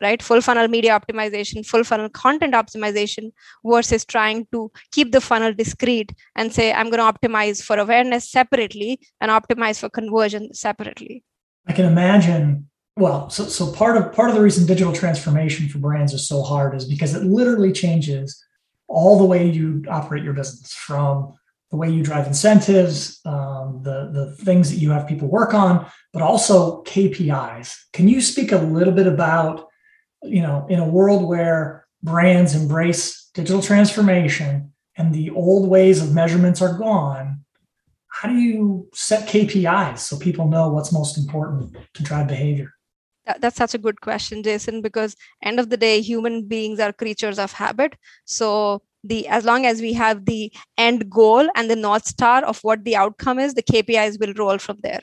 right 0.00 0.22
full 0.22 0.40
funnel 0.40 0.68
media 0.68 0.98
optimization 0.98 1.66
full 1.66 1.84
funnel 1.84 2.08
content 2.08 2.54
optimization 2.54 3.32
versus 3.64 4.04
trying 4.04 4.46
to 4.52 4.70
keep 4.92 5.12
the 5.12 5.20
funnel 5.20 5.52
discrete 5.52 6.12
and 6.36 6.52
say 6.52 6.72
i'm 6.72 6.90
going 6.90 7.04
to 7.04 7.12
optimize 7.12 7.62
for 7.62 7.76
awareness 7.78 8.30
separately 8.30 8.98
and 9.20 9.30
optimize 9.30 9.78
for 9.78 9.88
conversion 9.88 10.52
separately 10.52 11.22
i 11.66 11.72
can 11.72 11.84
imagine 11.84 12.68
well 12.96 13.28
so, 13.30 13.44
so 13.44 13.72
part 13.72 13.96
of 13.96 14.12
part 14.12 14.30
of 14.30 14.36
the 14.36 14.42
reason 14.42 14.66
digital 14.66 14.92
transformation 14.92 15.68
for 15.68 15.78
brands 15.78 16.12
is 16.12 16.26
so 16.26 16.42
hard 16.42 16.74
is 16.74 16.84
because 16.84 17.14
it 17.14 17.24
literally 17.24 17.72
changes 17.72 18.42
all 18.88 19.18
the 19.18 19.24
way 19.24 19.48
you 19.48 19.82
operate 19.88 20.22
your 20.22 20.34
business 20.34 20.72
from 20.72 21.34
the 21.74 21.78
way 21.78 21.90
you 21.90 22.04
drive 22.04 22.28
incentives, 22.28 23.20
um, 23.24 23.80
the, 23.82 24.08
the 24.12 24.36
things 24.44 24.70
that 24.70 24.76
you 24.76 24.92
have 24.92 25.08
people 25.08 25.26
work 25.26 25.52
on, 25.52 25.84
but 26.12 26.22
also 26.22 26.84
KPIs. 26.84 27.76
Can 27.92 28.06
you 28.06 28.20
speak 28.20 28.52
a 28.52 28.58
little 28.58 28.92
bit 28.92 29.08
about 29.08 29.66
you 30.24 30.42
know, 30.42 30.66
in 30.68 30.78
a 30.78 30.88
world 30.88 31.28
where 31.28 31.86
brands 32.02 32.54
embrace 32.54 33.30
digital 33.34 33.62
transformation 33.62 34.72
and 34.96 35.12
the 35.12 35.30
old 35.30 35.68
ways 35.68 36.02
of 36.02 36.14
measurements 36.14 36.62
are 36.62 36.76
gone, 36.78 37.44
how 38.08 38.28
do 38.28 38.34
you 38.34 38.88
set 38.94 39.28
KPIs 39.28 39.98
so 39.98 40.16
people 40.18 40.48
know 40.48 40.68
what's 40.68 40.92
most 40.92 41.18
important 41.18 41.76
to 41.94 42.02
drive 42.02 42.28
behavior? 42.28 42.74
that's 43.38 43.56
such 43.56 43.74
a 43.74 43.78
good 43.78 44.00
question 44.00 44.42
jason 44.42 44.80
because 44.80 45.16
end 45.42 45.58
of 45.58 45.70
the 45.70 45.76
day 45.76 46.00
human 46.00 46.46
beings 46.46 46.78
are 46.78 46.92
creatures 46.92 47.38
of 47.38 47.52
habit 47.52 47.96
so 48.24 48.82
the 49.02 49.26
as 49.28 49.44
long 49.44 49.66
as 49.66 49.80
we 49.80 49.92
have 49.92 50.24
the 50.24 50.52
end 50.76 51.08
goal 51.10 51.48
and 51.54 51.70
the 51.70 51.76
north 51.76 52.06
star 52.06 52.44
of 52.44 52.60
what 52.60 52.84
the 52.84 52.96
outcome 52.96 53.38
is 53.38 53.54
the 53.54 53.62
kpis 53.62 54.20
will 54.20 54.34
roll 54.34 54.58
from 54.58 54.76
there 54.82 55.00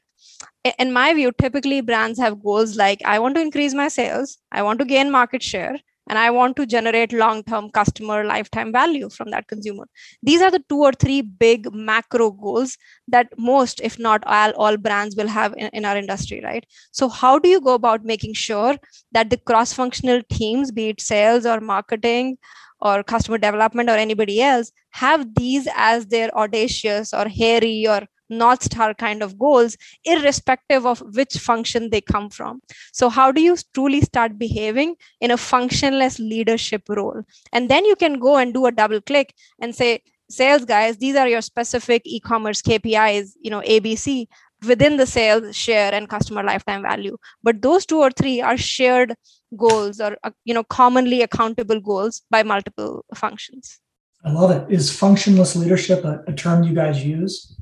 in 0.63 0.93
my 0.93 1.13
view, 1.13 1.31
typically 1.31 1.81
brands 1.81 2.19
have 2.19 2.43
goals 2.43 2.75
like 2.75 3.01
I 3.05 3.19
want 3.19 3.35
to 3.35 3.41
increase 3.41 3.73
my 3.73 3.87
sales, 3.87 4.37
I 4.51 4.61
want 4.63 4.79
to 4.79 4.85
gain 4.85 5.11
market 5.11 5.41
share, 5.41 5.77
and 6.07 6.19
I 6.19 6.29
want 6.29 6.55
to 6.57 6.65
generate 6.65 7.13
long 7.13 7.43
term 7.43 7.69
customer 7.69 8.23
lifetime 8.23 8.71
value 8.71 9.09
from 9.09 9.31
that 9.31 9.47
consumer. 9.47 9.87
These 10.21 10.41
are 10.41 10.51
the 10.51 10.63
two 10.69 10.79
or 10.79 10.91
three 10.91 11.21
big 11.21 11.73
macro 11.73 12.31
goals 12.31 12.77
that 13.07 13.29
most, 13.37 13.81
if 13.81 13.97
not 13.97 14.23
all, 14.25 14.51
all 14.51 14.77
brands 14.77 15.15
will 15.15 15.27
have 15.27 15.53
in, 15.57 15.67
in 15.73 15.85
our 15.85 15.97
industry, 15.97 16.41
right? 16.43 16.65
So, 16.91 17.09
how 17.09 17.39
do 17.39 17.49
you 17.49 17.61
go 17.61 17.73
about 17.73 18.05
making 18.05 18.33
sure 18.33 18.77
that 19.11 19.29
the 19.29 19.37
cross 19.37 19.73
functional 19.73 20.21
teams, 20.31 20.71
be 20.71 20.89
it 20.89 21.01
sales 21.01 21.45
or 21.45 21.59
marketing, 21.59 22.37
or 22.81 23.03
customer 23.03 23.37
development 23.37 23.89
or 23.89 23.95
anybody 23.95 24.41
else 24.41 24.71
have 24.89 25.35
these 25.35 25.67
as 25.75 26.07
their 26.07 26.35
audacious 26.35 27.13
or 27.13 27.27
hairy 27.29 27.87
or 27.87 28.01
north 28.31 28.63
star 28.63 28.93
kind 28.93 29.21
of 29.21 29.37
goals 29.37 29.77
irrespective 30.05 30.85
of 30.85 30.99
which 31.13 31.37
function 31.37 31.89
they 31.89 32.01
come 32.01 32.29
from. 32.29 32.61
So 32.93 33.09
how 33.09 33.31
do 33.31 33.41
you 33.41 33.57
truly 33.73 34.01
start 34.01 34.39
behaving 34.39 34.95
in 35.19 35.31
a 35.31 35.37
functionless 35.37 36.17
leadership 36.19 36.83
role? 36.89 37.21
And 37.51 37.69
then 37.69 37.85
you 37.85 37.95
can 37.95 38.19
go 38.19 38.37
and 38.37 38.53
do 38.53 38.65
a 38.65 38.71
double 38.71 39.01
click 39.01 39.33
and 39.61 39.75
say 39.75 40.01
sales 40.29 40.63
guys 40.63 40.95
these 40.95 41.17
are 41.17 41.27
your 41.27 41.41
specific 41.41 42.01
e-commerce 42.05 42.61
kpis 42.61 43.31
you 43.41 43.51
know 43.51 43.59
abc 43.67 44.29
within 44.65 44.97
the 44.97 45.05
sales 45.05 45.55
share 45.55 45.93
and 45.93 46.07
customer 46.09 46.43
lifetime 46.43 46.81
value. 46.81 47.17
But 47.43 47.61
those 47.61 47.85
two 47.85 47.99
or 47.99 48.11
three 48.11 48.41
are 48.41 48.57
shared 48.57 49.15
goals 49.57 49.99
or 49.99 50.17
uh, 50.23 50.31
you 50.45 50.53
know 50.53 50.63
commonly 50.63 51.21
accountable 51.21 51.79
goals 51.79 52.21
by 52.29 52.43
multiple 52.43 53.05
functions. 53.15 53.79
I 54.23 54.31
love 54.31 54.51
it. 54.51 54.71
Is 54.71 54.91
functionless 54.91 55.55
leadership 55.55 56.03
a, 56.03 56.23
a 56.27 56.33
term 56.33 56.63
you 56.63 56.73
guys 56.73 57.03
use 57.03 57.55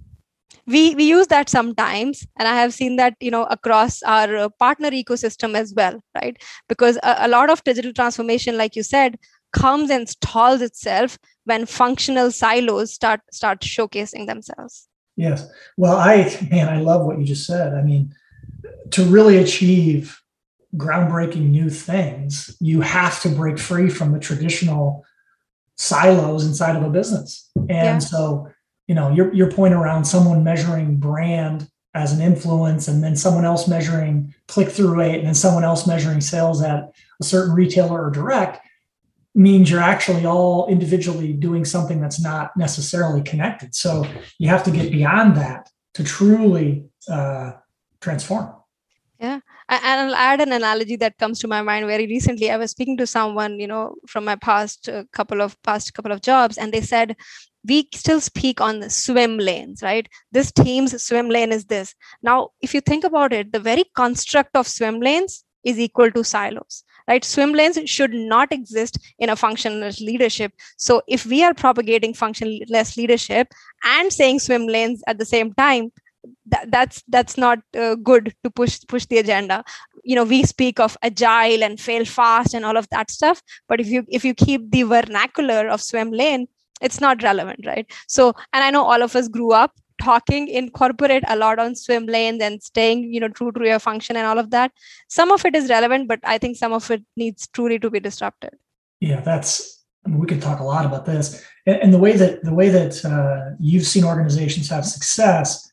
we 0.70 0.82
we 0.96 1.06
use 1.06 1.28
that 1.28 1.50
sometimes 1.50 2.26
and 2.38 2.48
i 2.48 2.56
have 2.56 2.74
seen 2.74 2.96
that 2.98 3.16
you 3.20 3.32
know 3.32 3.44
across 3.46 4.02
our 4.04 4.36
uh, 4.36 4.50
partner 4.60 4.92
ecosystem 4.92 5.56
as 5.56 5.74
well 5.76 6.00
right 6.16 6.42
because 6.68 6.98
a, 6.98 7.16
a, 7.20 7.28
lot 7.28 7.50
of 7.50 7.64
digital 7.64 7.94
transformation 7.94 8.58
like 8.58 8.76
you 8.76 8.84
said 8.84 9.18
comes 9.52 9.90
and 9.90 10.08
stalls 10.10 10.62
itself 10.62 11.18
when 11.46 11.66
functional 11.66 12.32
silos 12.32 12.94
start 12.94 13.22
start 13.32 13.62
showcasing 13.62 14.28
themselves 14.28 14.90
Yes. 15.20 15.52
Well, 15.76 15.98
I, 15.98 16.48
man, 16.50 16.70
I 16.70 16.80
love 16.80 17.06
what 17.06 17.20
you 17.20 17.26
just 17.26 17.46
said. 17.46 17.74
I 17.74 17.82
mean, 17.82 18.16
to 18.92 19.04
really 19.04 19.36
achieve 19.36 20.18
groundbreaking 20.78 21.50
new 21.50 21.70
things, 21.70 22.56
you 22.62 22.80
have 22.80 23.22
to 23.24 23.30
break 23.30 23.60
free 23.60 23.90
from 23.90 24.14
the 24.14 24.20
traditional 24.20 25.04
silos 25.76 26.46
inside 26.46 26.78
of 26.78 26.84
a 26.84 26.90
business. 26.90 27.52
And 27.58 27.70
yeah. 27.70 27.98
so, 27.98 28.48
you 28.90 28.96
know, 28.96 29.12
your, 29.12 29.32
your 29.36 29.52
point 29.52 29.76
around 29.76 30.04
someone 30.04 30.44
measuring 30.44 30.98
brand 30.98 31.70
as 31.94 32.12
an 32.12 32.22
influence 32.22 32.88
and 32.88 33.04
then 33.04 33.16
someone 33.16 33.46
else 33.46 33.68
measuring 33.68 34.34
click 34.48 34.68
through 34.68 34.96
rate 34.96 35.20
and 35.20 35.28
then 35.28 35.36
someone 35.36 35.64
else 35.64 35.86
measuring 35.86 36.20
sales 36.20 36.64
at 36.64 36.92
a 37.22 37.24
certain 37.24 37.54
retailer 37.54 38.04
or 38.04 38.10
direct 38.10 38.66
means 39.36 39.70
you're 39.70 39.80
actually 39.80 40.26
all 40.26 40.68
individually 40.68 41.34
doing 41.34 41.66
something 41.66 42.02
that's 42.02 42.20
not 42.20 42.50
necessarily 42.58 43.22
connected. 43.22 43.76
So 43.76 44.08
you 44.40 44.50
have 44.50 44.64
to 44.64 44.72
get 44.72 44.92
beyond 44.92 45.38
that 45.38 45.70
to 45.94 46.04
truly 46.04 46.86
uh, 47.08 47.52
transform. 48.02 48.56
Yeah. 49.20 49.42
And 49.68 50.10
I'll 50.10 50.16
add 50.16 50.42
an 50.42 50.52
analogy 50.52 50.96
that 50.96 51.18
comes 51.18 51.40
to 51.40 51.48
my 51.48 51.62
mind 51.62 51.86
very 51.86 52.08
recently. 52.08 52.50
I 52.50 52.58
was 52.58 52.72
speaking 52.72 52.98
to 52.98 53.06
someone, 53.06 53.60
you 53.60 53.68
know, 53.68 53.96
from 54.08 54.26
my 54.26 54.36
past 54.36 54.90
uh, 54.90 55.04
couple 55.12 55.42
of 55.42 55.62
past 55.62 55.94
couple 55.94 56.12
of 56.12 56.22
jobs, 56.22 56.58
and 56.58 56.74
they 56.74 56.82
said, 56.82 57.16
we 57.68 57.88
still 57.94 58.22
speak 58.22 58.62
on 58.62 58.80
the 58.80 58.90
swim 58.90 59.38
lanes, 59.38 59.82
right? 59.82 60.08
This 60.32 60.52
team's 60.52 61.02
swim 61.04 61.30
lane 61.30 61.52
is 61.52 61.66
this. 61.66 61.94
Now, 62.22 62.50
if 62.62 62.74
you 62.74 62.82
think 62.82 63.04
about 63.04 63.34
it, 63.34 63.52
the 63.52 63.60
very 63.60 63.84
construct 63.96 64.56
of 64.56 64.68
swim 64.68 65.00
lanes 65.00 65.44
is 65.64 65.80
equal 65.80 66.10
to 66.12 66.24
silos 66.24 66.84
right 67.08 67.26
swim 67.26 67.54
lanes 67.54 67.78
should 67.86 68.14
not 68.14 68.52
exist 68.52 68.98
in 69.20 69.30
a 69.30 69.36
functionless 69.36 70.00
leadership 70.00 70.54
so 70.78 71.02
if 71.08 71.26
we 71.26 71.44
are 71.44 71.54
propagating 71.54 72.14
functionless 72.14 72.96
leadership 72.98 73.50
and 73.84 74.14
saying 74.14 74.40
swim 74.40 74.68
lanes 74.68 75.04
at 75.08 75.18
the 75.18 75.26
same 75.26 75.54
time 75.54 75.92
that, 76.46 76.70
that's 76.72 77.04
that's 77.08 77.38
not 77.38 77.60
uh, 77.78 77.96
good 77.96 78.34
to 78.44 78.50
push 78.50 78.80
push 78.88 79.06
the 79.06 79.18
agenda 79.18 79.64
you 80.04 80.16
know 80.16 80.24
we 80.24 80.44
speak 80.44 80.80
of 80.80 80.98
agile 81.02 81.64
and 81.64 81.80
fail 81.80 82.06
fast 82.06 82.54
and 82.54 82.66
all 82.66 82.78
of 82.78 82.88
that 82.90 83.12
stuff 83.12 83.42
but 83.68 83.80
if 83.80 83.88
you 83.88 84.06
if 84.10 84.24
you 84.24 84.34
keep 84.34 84.70
the 84.72 84.84
vernacular 84.84 85.68
of 85.68 85.82
swim 85.82 86.12
lane 86.12 86.48
it's 86.82 87.02
not 87.02 87.24
relevant 87.24 87.66
right? 87.66 87.92
So 88.08 88.34
and 88.54 88.64
i 88.64 88.72
know 88.72 88.84
all 88.84 89.02
of 89.02 89.16
us 89.16 89.28
grew 89.28 89.52
up 89.52 89.74
talking 90.02 90.48
incorporate 90.48 91.24
a 91.28 91.36
lot 91.36 91.60
on 91.60 91.76
swim 91.76 92.06
lanes 92.06 92.42
and 92.42 92.64
staying 92.64 93.04
you 93.14 93.20
know 93.20 93.28
true 93.28 93.52
to 93.52 93.66
your 93.66 93.80
function 93.80 94.16
and 94.16 94.26
all 94.26 94.40
of 94.40 94.50
that. 94.52 94.72
Some 95.10 95.32
of 95.32 95.46
it 95.46 95.56
is 95.56 95.70
relevant 95.70 96.08
but 96.08 96.20
i 96.24 96.38
think 96.38 96.58
some 96.58 96.74
of 96.74 96.90
it 96.92 97.04
needs 97.18 97.48
truly 97.48 97.80
to 97.80 97.90
be 97.90 98.00
disrupted. 98.00 98.52
Yeah 99.00 99.22
that's 99.22 99.86
I 100.06 100.10
mean, 100.10 100.20
we 100.20 100.28
could 100.28 100.42
talk 100.42 100.62
a 100.62 100.64
lot 100.64 100.86
about 100.86 101.06
this. 101.06 101.44
And, 101.66 101.76
and 101.84 101.94
the 101.94 102.00
way 102.00 102.14
that 102.14 102.44
the 102.44 102.54
way 102.54 102.70
that 102.70 103.04
uh, 103.04 103.56
you've 103.60 103.86
seen 103.86 104.06
organizations 104.06 104.70
have 104.70 104.86
success 104.86 105.70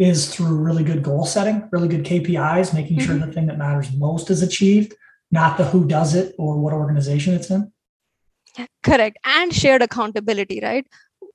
is 0.00 0.34
through 0.34 0.56
really 0.56 0.82
good 0.82 1.02
goal 1.02 1.26
setting 1.26 1.68
really 1.70 1.86
good 1.86 2.04
kpis 2.04 2.74
making 2.74 2.96
mm-hmm. 2.96 3.06
sure 3.06 3.18
the 3.18 3.32
thing 3.32 3.46
that 3.46 3.58
matters 3.58 3.92
most 3.92 4.30
is 4.30 4.42
achieved 4.42 4.94
not 5.30 5.58
the 5.58 5.64
who 5.64 5.86
does 5.86 6.14
it 6.14 6.34
or 6.38 6.58
what 6.58 6.72
organization 6.72 7.34
it's 7.34 7.50
in 7.50 7.70
correct. 8.82 9.18
And 9.24 9.54
shared 9.54 9.82
accountability 9.82 10.60
right? 10.62 10.86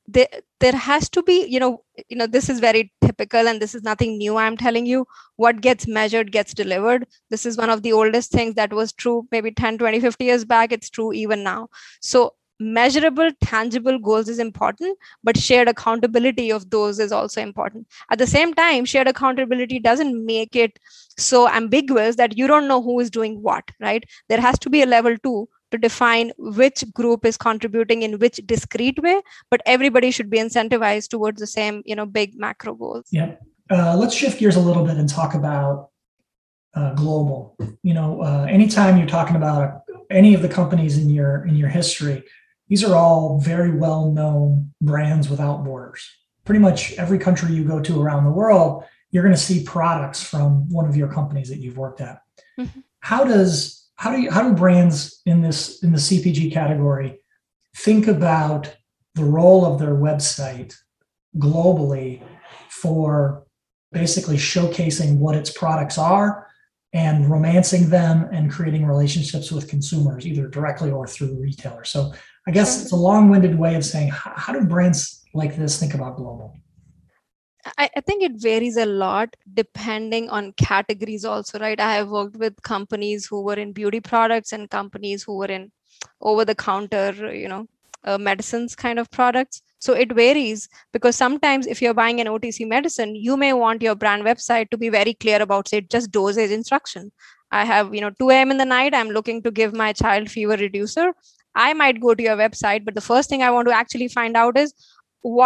There 0.08 0.28
there 0.60 0.74
has 0.74 1.10
to 1.10 1.24
be 1.24 1.46
you 1.48 1.60
know 1.60 1.84
you 2.10 2.18
know 2.18 2.28
this 2.28 2.50
is 2.50 2.60
very 2.60 2.92
typical 3.02 3.48
and 3.48 3.60
this 3.62 3.74
is 3.76 3.84
nothing 3.84 4.18
new 4.18 4.38
i'm 4.38 4.58
telling 4.58 4.86
you. 4.86 5.06
What 5.38 5.62
gets 5.62 5.88
measured 5.88 6.32
gets 6.32 6.54
delivered. 6.54 7.08
This 7.32 7.46
is 7.46 7.58
one 7.58 7.70
of 7.72 7.82
the 7.84 7.94
oldest 7.94 8.32
things 8.32 8.56
that 8.56 8.74
was 8.74 8.94
true 8.94 9.28
maybe 9.32 9.52
10 9.52 9.78
20 9.78 10.00
50 10.00 10.26
years 10.26 10.46
back. 10.46 10.72
It's 10.72 10.90
true 10.90 11.14
even 11.14 11.44
now. 11.44 11.70
So 12.02 12.36
measurable 12.60 13.30
tangible 13.42 14.00
goals 14.00 14.30
is 14.30 14.40
important 14.40 14.98
but 15.24 15.38
shared 15.38 15.68
accountability 15.68 16.52
of 16.52 16.70
those 16.70 17.00
is 17.00 17.12
also 17.12 17.42
important. 17.42 17.88
At 18.12 18.20
the 18.20 18.28
same 18.28 18.54
time 18.54 18.86
shared 18.86 19.08
accountability 19.08 19.80
doesn't 19.80 20.26
make 20.26 20.56
it 20.56 20.80
so 21.18 21.50
ambiguous 21.50 22.16
that 22.18 22.38
you 22.38 22.48
don't 22.48 22.68
know 22.68 22.82
who 22.82 23.00
is 23.00 23.10
doing 23.10 23.42
what 23.42 23.64
right? 23.82 24.04
There 24.30 24.42
has 24.42 24.60
to 24.60 24.70
be 24.70 24.84
a 24.84 24.86
level 24.86 25.18
2 25.24 25.50
to 25.72 25.78
define 25.78 26.32
which 26.38 26.84
group 26.94 27.26
is 27.26 27.38
contributing 27.38 28.02
in 28.02 28.20
which 28.20 28.38
discrete 28.46 29.02
way 29.02 29.22
but 29.50 29.62
everybody 29.66 30.12
should 30.12 30.30
be 30.30 30.38
incentivized 30.38 31.10
towards 31.10 31.40
the 31.40 31.48
same 31.48 31.82
you 31.86 31.96
know 31.96 32.06
big 32.06 32.38
macro 32.38 32.74
goals. 32.74 33.08
Yeah. 33.12 33.36
Uh, 33.70 33.96
let's 33.98 34.14
shift 34.14 34.40
gears 34.40 34.56
a 34.56 34.60
little 34.60 34.86
bit 34.86 34.98
and 34.98 35.10
talk 35.10 35.34
about 35.34 35.90
uh, 36.76 36.94
global. 36.94 37.58
You 37.84 37.94
know 37.94 38.22
uh, 38.22 38.48
anytime 38.50 38.98
you're 38.98 39.08
talking 39.08 39.36
about 39.36 39.82
any 40.10 40.34
of 40.34 40.42
the 40.42 40.50
companies 40.50 40.98
in 40.98 41.10
your 41.10 41.46
in 41.46 41.56
your 41.56 41.70
history 41.70 42.24
these 42.68 42.84
are 42.84 42.96
all 42.96 43.40
very 43.40 43.72
well 43.72 44.12
known 44.12 44.74
brands 44.82 45.30
without 45.30 45.64
borders. 45.64 46.08
Pretty 46.46 46.60
much 46.60 46.94
every 46.94 47.20
country 47.20 47.54
you 47.54 47.64
go 47.64 47.80
to 47.80 48.02
around 48.02 48.26
the 48.26 48.32
world 48.32 48.84
you're 49.12 49.24
going 49.24 49.34
to 49.34 49.42
see 49.42 49.64
products 49.64 50.22
from 50.22 50.68
one 50.70 50.86
of 50.86 50.98
your 50.98 51.08
companies 51.08 51.48
that 51.48 51.60
you've 51.60 51.78
worked 51.78 52.02
at. 52.02 52.22
Mm-hmm. 52.60 52.80
how 53.00 53.24
does 53.26 53.85
how 53.96 54.12
do 54.12 54.22
you 54.22 54.32
how 54.32 54.48
do 54.48 54.56
brands 54.56 55.22
in 55.26 55.42
this 55.42 55.84
in 55.84 55.92
the 55.92 55.98
CPG 55.98 56.52
category 56.52 57.20
think 57.78 58.08
about 58.08 58.76
the 59.16 59.24
role 59.24 59.66
of 59.66 59.80
their 59.80 59.96
website 59.96 60.76
globally 61.38 62.22
for 62.70 63.46
basically 63.92 64.36
showcasing 64.36 65.18
what 65.18 65.36
its 65.36 65.50
products 65.50 65.98
are 65.98 66.48
and 66.94 67.30
romancing 67.30 67.90
them 67.90 68.28
and 68.32 68.52
creating 68.52 68.86
relationships 68.86 69.52
with 69.52 69.70
consumers 69.70 70.26
either 70.26 70.48
directly 70.48 70.92
or 70.92 71.08
through 71.08 71.40
retailers? 71.40 71.90
So 71.90 72.14
i 72.48 72.52
guess 72.52 72.82
it's 72.82 72.92
a 72.92 72.96
long-winded 72.96 73.58
way 73.58 73.76
of 73.76 73.84
saying 73.84 74.10
how 74.12 74.54
do 74.54 74.66
brands 74.66 75.24
like 75.34 75.56
this 75.56 75.80
think 75.80 75.94
about 75.94 76.18
global 76.18 76.56
I, 77.78 77.90
I, 77.96 78.02
think 78.02 78.24
it 78.24 78.34
varies 78.36 78.78
a 78.78 78.86
lot 78.86 79.36
depending 79.54 80.30
on 80.30 80.54
categories 80.54 81.26
also 81.26 81.58
right? 81.60 81.80
I 81.80 81.96
have 81.96 82.10
worked 82.10 82.36
with 82.36 82.62
companies 82.62 83.26
who 83.26 83.42
were 83.42 83.56
in 83.56 83.74
beauty 83.74 84.00
products 84.00 84.52
and 84.52 84.70
companies 84.70 85.24
who 85.24 85.38
were 85.38 85.48
in 85.48 85.72
over 86.22 86.46
the 86.46 86.56
counter 86.56 87.34
you 87.34 87.48
know 87.48 87.68
uh, 88.04 88.18
medicines 88.18 88.76
kind 88.76 89.00
of 89.00 89.10
products. 89.10 89.62
So 89.80 89.94
it 89.94 90.14
varies 90.14 90.70
because 90.94 91.16
sometimes 91.16 91.68
if 91.68 91.82
you're 91.82 91.94
buying 91.94 92.20
an 92.22 92.28
otc 92.28 92.68
medicine 92.68 93.16
you 93.16 93.36
may 93.36 93.54
want 93.54 93.82
your 93.82 93.96
brand 93.96 94.24
website 94.24 94.70
to 94.70 94.78
be 94.78 94.90
very 94.90 95.14
clear 95.14 95.42
about 95.42 95.68
say 95.68 95.82
just 95.82 96.12
dosage 96.12 96.52
instruction. 96.52 97.12
I 97.52 97.66
have 97.66 97.94
you 97.96 98.02
know 98.02 98.12
2 98.12 98.30
a.m 98.30 98.52
in 98.52 98.58
the 98.58 98.66
night 98.66 98.94
i'm 98.94 99.10
looking 99.10 99.42
to 99.44 99.52
give 99.52 99.74
my 99.74 99.94
child 99.94 100.30
fever 100.30 100.58
reducer. 100.58 101.14
I 101.58 101.74
might 101.74 102.02
go 102.02 102.14
to 102.14 102.22
your 102.22 102.36
website 102.36 102.86
but 102.86 102.96
the 102.96 103.02
first 103.02 103.30
thing 103.30 103.42
i 103.42 103.50
want 103.50 103.68
to 103.68 103.74
actually 103.74 104.08
find 104.10 104.36
out 104.36 104.58
is 104.58 104.74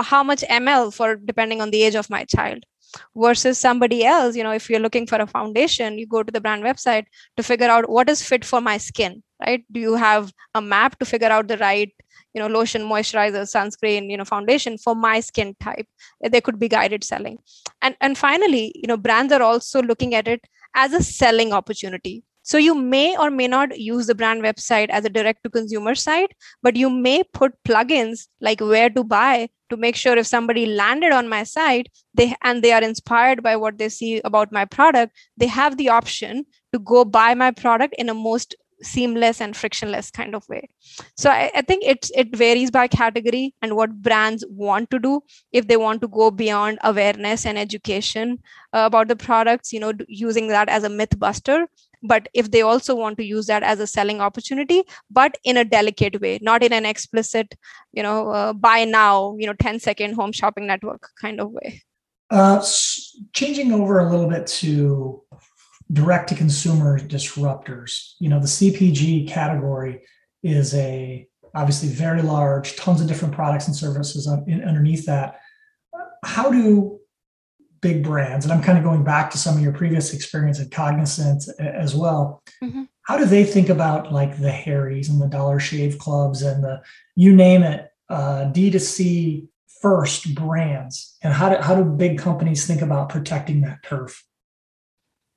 how 0.04 0.24
much 0.24 0.42
ml 0.50 0.94
for 0.94 1.16
depending 1.16 1.62
on 1.62 1.72
the 1.72 1.84
age 1.84 1.96
of 1.96 2.10
my 2.10 2.24
child 2.26 2.64
versus 3.16 3.58
somebody 3.58 4.04
else 4.04 4.36
you 4.36 4.44
know 4.44 4.52
if 4.52 4.70
you're 4.70 4.80
looking 4.80 5.06
for 5.08 5.20
a 5.20 5.28
foundation 5.28 5.98
you 5.98 6.08
go 6.08 6.24
to 6.24 6.32
the 6.32 6.42
brand 6.42 6.64
website 6.64 7.06
to 7.38 7.44
figure 7.44 7.68
out 7.70 7.90
what 7.90 8.10
is 8.10 8.24
fit 8.24 8.44
for 8.44 8.62
my 8.62 8.78
skin 8.78 9.22
right? 9.40 9.64
Do 9.72 9.80
you 9.80 9.96
have 9.96 10.34
a 10.56 10.62
map 10.62 11.00
to 11.00 11.06
figure 11.06 11.30
out 11.30 11.48
the 11.48 11.58
right 11.58 11.92
you 12.34 12.42
know 12.42 12.48
lotion 12.48 12.84
moisturizer 12.84 13.44
sunscreen 13.54 14.10
you 14.10 14.18
know 14.18 14.26
foundation 14.26 14.78
for 14.78 14.96
my 14.96 15.20
skin 15.20 15.56
type? 15.60 15.88
There 16.22 16.42
could 16.42 16.60
be 16.60 16.68
guided 16.68 17.04
selling. 17.04 17.40
And 17.82 17.96
and 18.02 18.18
finally 18.18 18.72
you 18.76 18.88
know 18.88 18.98
brands 18.98 19.34
are 19.34 19.42
also 19.42 19.82
looking 19.82 20.16
at 20.16 20.28
it 20.28 20.42
as 20.76 20.94
a 20.94 21.04
selling 21.04 21.54
opportunity 21.54 22.24
so 22.50 22.58
you 22.58 22.74
may 22.74 23.16
or 23.16 23.30
may 23.30 23.48
not 23.48 23.78
use 23.80 24.08
the 24.08 24.16
brand 24.16 24.42
website 24.42 24.90
as 24.90 25.06
a 25.06 25.10
direct 25.10 25.44
to 25.44 25.52
consumer 25.52 25.94
site, 25.94 26.32
but 26.64 26.76
you 26.76 26.90
may 26.90 27.22
put 27.32 27.54
plugins 27.64 28.26
like 28.42 28.60
where 28.60 28.90
to 28.90 29.04
buy 29.04 29.50
to 29.70 29.78
make 29.78 29.96
sure 29.96 30.18
if 30.18 30.26
somebody 30.26 30.66
landed 30.66 31.12
on 31.12 31.30
my 31.30 31.44
site 31.44 31.90
they 32.16 32.36
and 32.44 32.64
they 32.64 32.72
are 32.72 32.82
inspired 32.82 33.44
by 33.44 33.56
what 33.56 33.78
they 33.78 33.88
see 33.88 34.20
about 34.26 34.52
my 34.52 34.66
product, 34.66 35.16
they 35.38 35.46
have 35.46 35.78
the 35.78 35.90
option 35.90 36.44
to 36.74 36.80
go 36.80 37.06
buy 37.06 37.36
my 37.36 37.52
product 37.52 37.94
in 38.00 38.10
a 38.10 38.16
most 38.16 38.56
seamless 38.82 39.42
and 39.42 39.56
frictionless 39.56 40.10
kind 40.10 40.34
of 40.34 40.48
way. 40.50 40.68
So 41.18 41.30
I, 41.30 41.52
I, 41.54 41.62
think 41.62 41.84
it's 41.86 42.10
it 42.16 42.36
varies 42.36 42.72
by 42.72 42.88
category 42.88 43.54
and 43.62 43.76
what 43.76 44.02
brands 44.02 44.44
want 44.50 44.90
to 44.92 45.00
do. 45.00 45.22
If 45.52 45.68
they 45.68 45.78
want 45.78 46.02
to 46.02 46.08
go 46.08 46.32
beyond 46.32 46.80
awareness 46.84 47.46
and 47.46 47.60
education 47.60 48.40
uh, 48.74 48.86
about 48.86 49.08
the 49.08 49.16
products 49.16 49.72
you 49.72 49.80
know 49.80 49.94
using 50.08 50.48
that 50.48 50.70
as 50.70 50.84
a 50.84 50.90
myth 50.90 51.20
buster 51.20 51.68
but 52.02 52.30
if 52.34 52.52
they 52.52 52.62
also 52.62 52.96
want 52.96 53.18
to 53.18 53.26
use 53.26 53.48
that 53.48 53.64
as 53.64 53.80
a 53.80 53.88
selling 53.88 54.22
opportunity 54.22 54.84
but 55.10 55.38
in 55.44 55.58
a 55.58 55.66
delicate 55.66 56.20
way 56.22 56.40
not 56.42 56.64
in 56.64 56.74
an 56.74 56.86
explicit 56.86 57.56
you 57.94 58.04
know 58.04 58.30
uh, 58.30 58.54
buy 58.54 58.86
now 58.86 59.36
you 59.38 59.46
know 59.46 59.54
10 59.54 59.80
second 59.80 60.14
home 60.14 60.32
shopping 60.32 60.68
network 60.68 61.10
kind 61.22 61.40
of 61.40 61.52
way 61.52 61.82
uh, 62.32 62.64
changing 63.34 63.72
over 63.72 64.00
a 64.00 64.10
little 64.10 64.30
bit 64.30 64.46
to 64.46 65.24
direct 65.92 66.30
to 66.30 66.36
consumer 66.36 67.00
disruptors. 67.00 68.14
You 68.20 68.30
know, 68.30 68.40
the 68.40 68.46
CPG 68.46 69.28
category 69.28 70.02
is 70.44 70.74
a 70.76 71.28
obviously 71.56 71.90
very 71.90 72.22
large, 72.22 72.76
tons 72.76 73.02
of 73.02 73.08
different 73.08 73.34
products 73.34 73.68
and 73.68 73.76
services 73.76 74.28
underneath 74.28 75.06
that. 75.08 75.40
How 76.24 76.52
do 76.52 76.99
big 77.82 78.04
brands, 78.04 78.46
and 78.46 78.54
I'm 78.54 78.62
kind 78.62 78.78
of 78.78 78.84
going 78.84 79.04
back 79.04 79.32
to 79.32 79.38
some 79.38 79.56
of 79.56 79.64
your 79.64 79.74
previous 79.74 80.14
experience 80.14 80.60
at 80.60 80.72
Cognizant 80.72 81.44
as 81.60 81.96
well. 81.96 82.44
Mm-hmm. 82.64 82.84
How 83.04 83.18
do 83.18 83.26
they 83.26 83.44
think 83.44 83.70
about 83.70 84.12
like 84.12 84.38
the 84.38 84.52
Harry's 84.52 85.10
and 85.10 85.22
the 85.22 85.28
Dollar 85.28 85.60
Shave 85.60 85.98
Clubs 85.98 86.42
and 86.42 86.64
the 86.64 86.82
you 87.16 87.36
name 87.36 87.64
it, 87.64 87.92
uh, 88.10 88.52
D2C 88.52 89.48
first 89.82 90.36
brands, 90.36 91.18
and 91.22 91.34
how 91.34 91.50
do 91.50 91.62
how 91.62 91.76
do 91.76 91.84
big 91.84 92.20
companies 92.20 92.68
think 92.68 92.82
about 92.82 93.10
protecting 93.10 93.62
that 93.62 93.84
turf? 93.84 94.24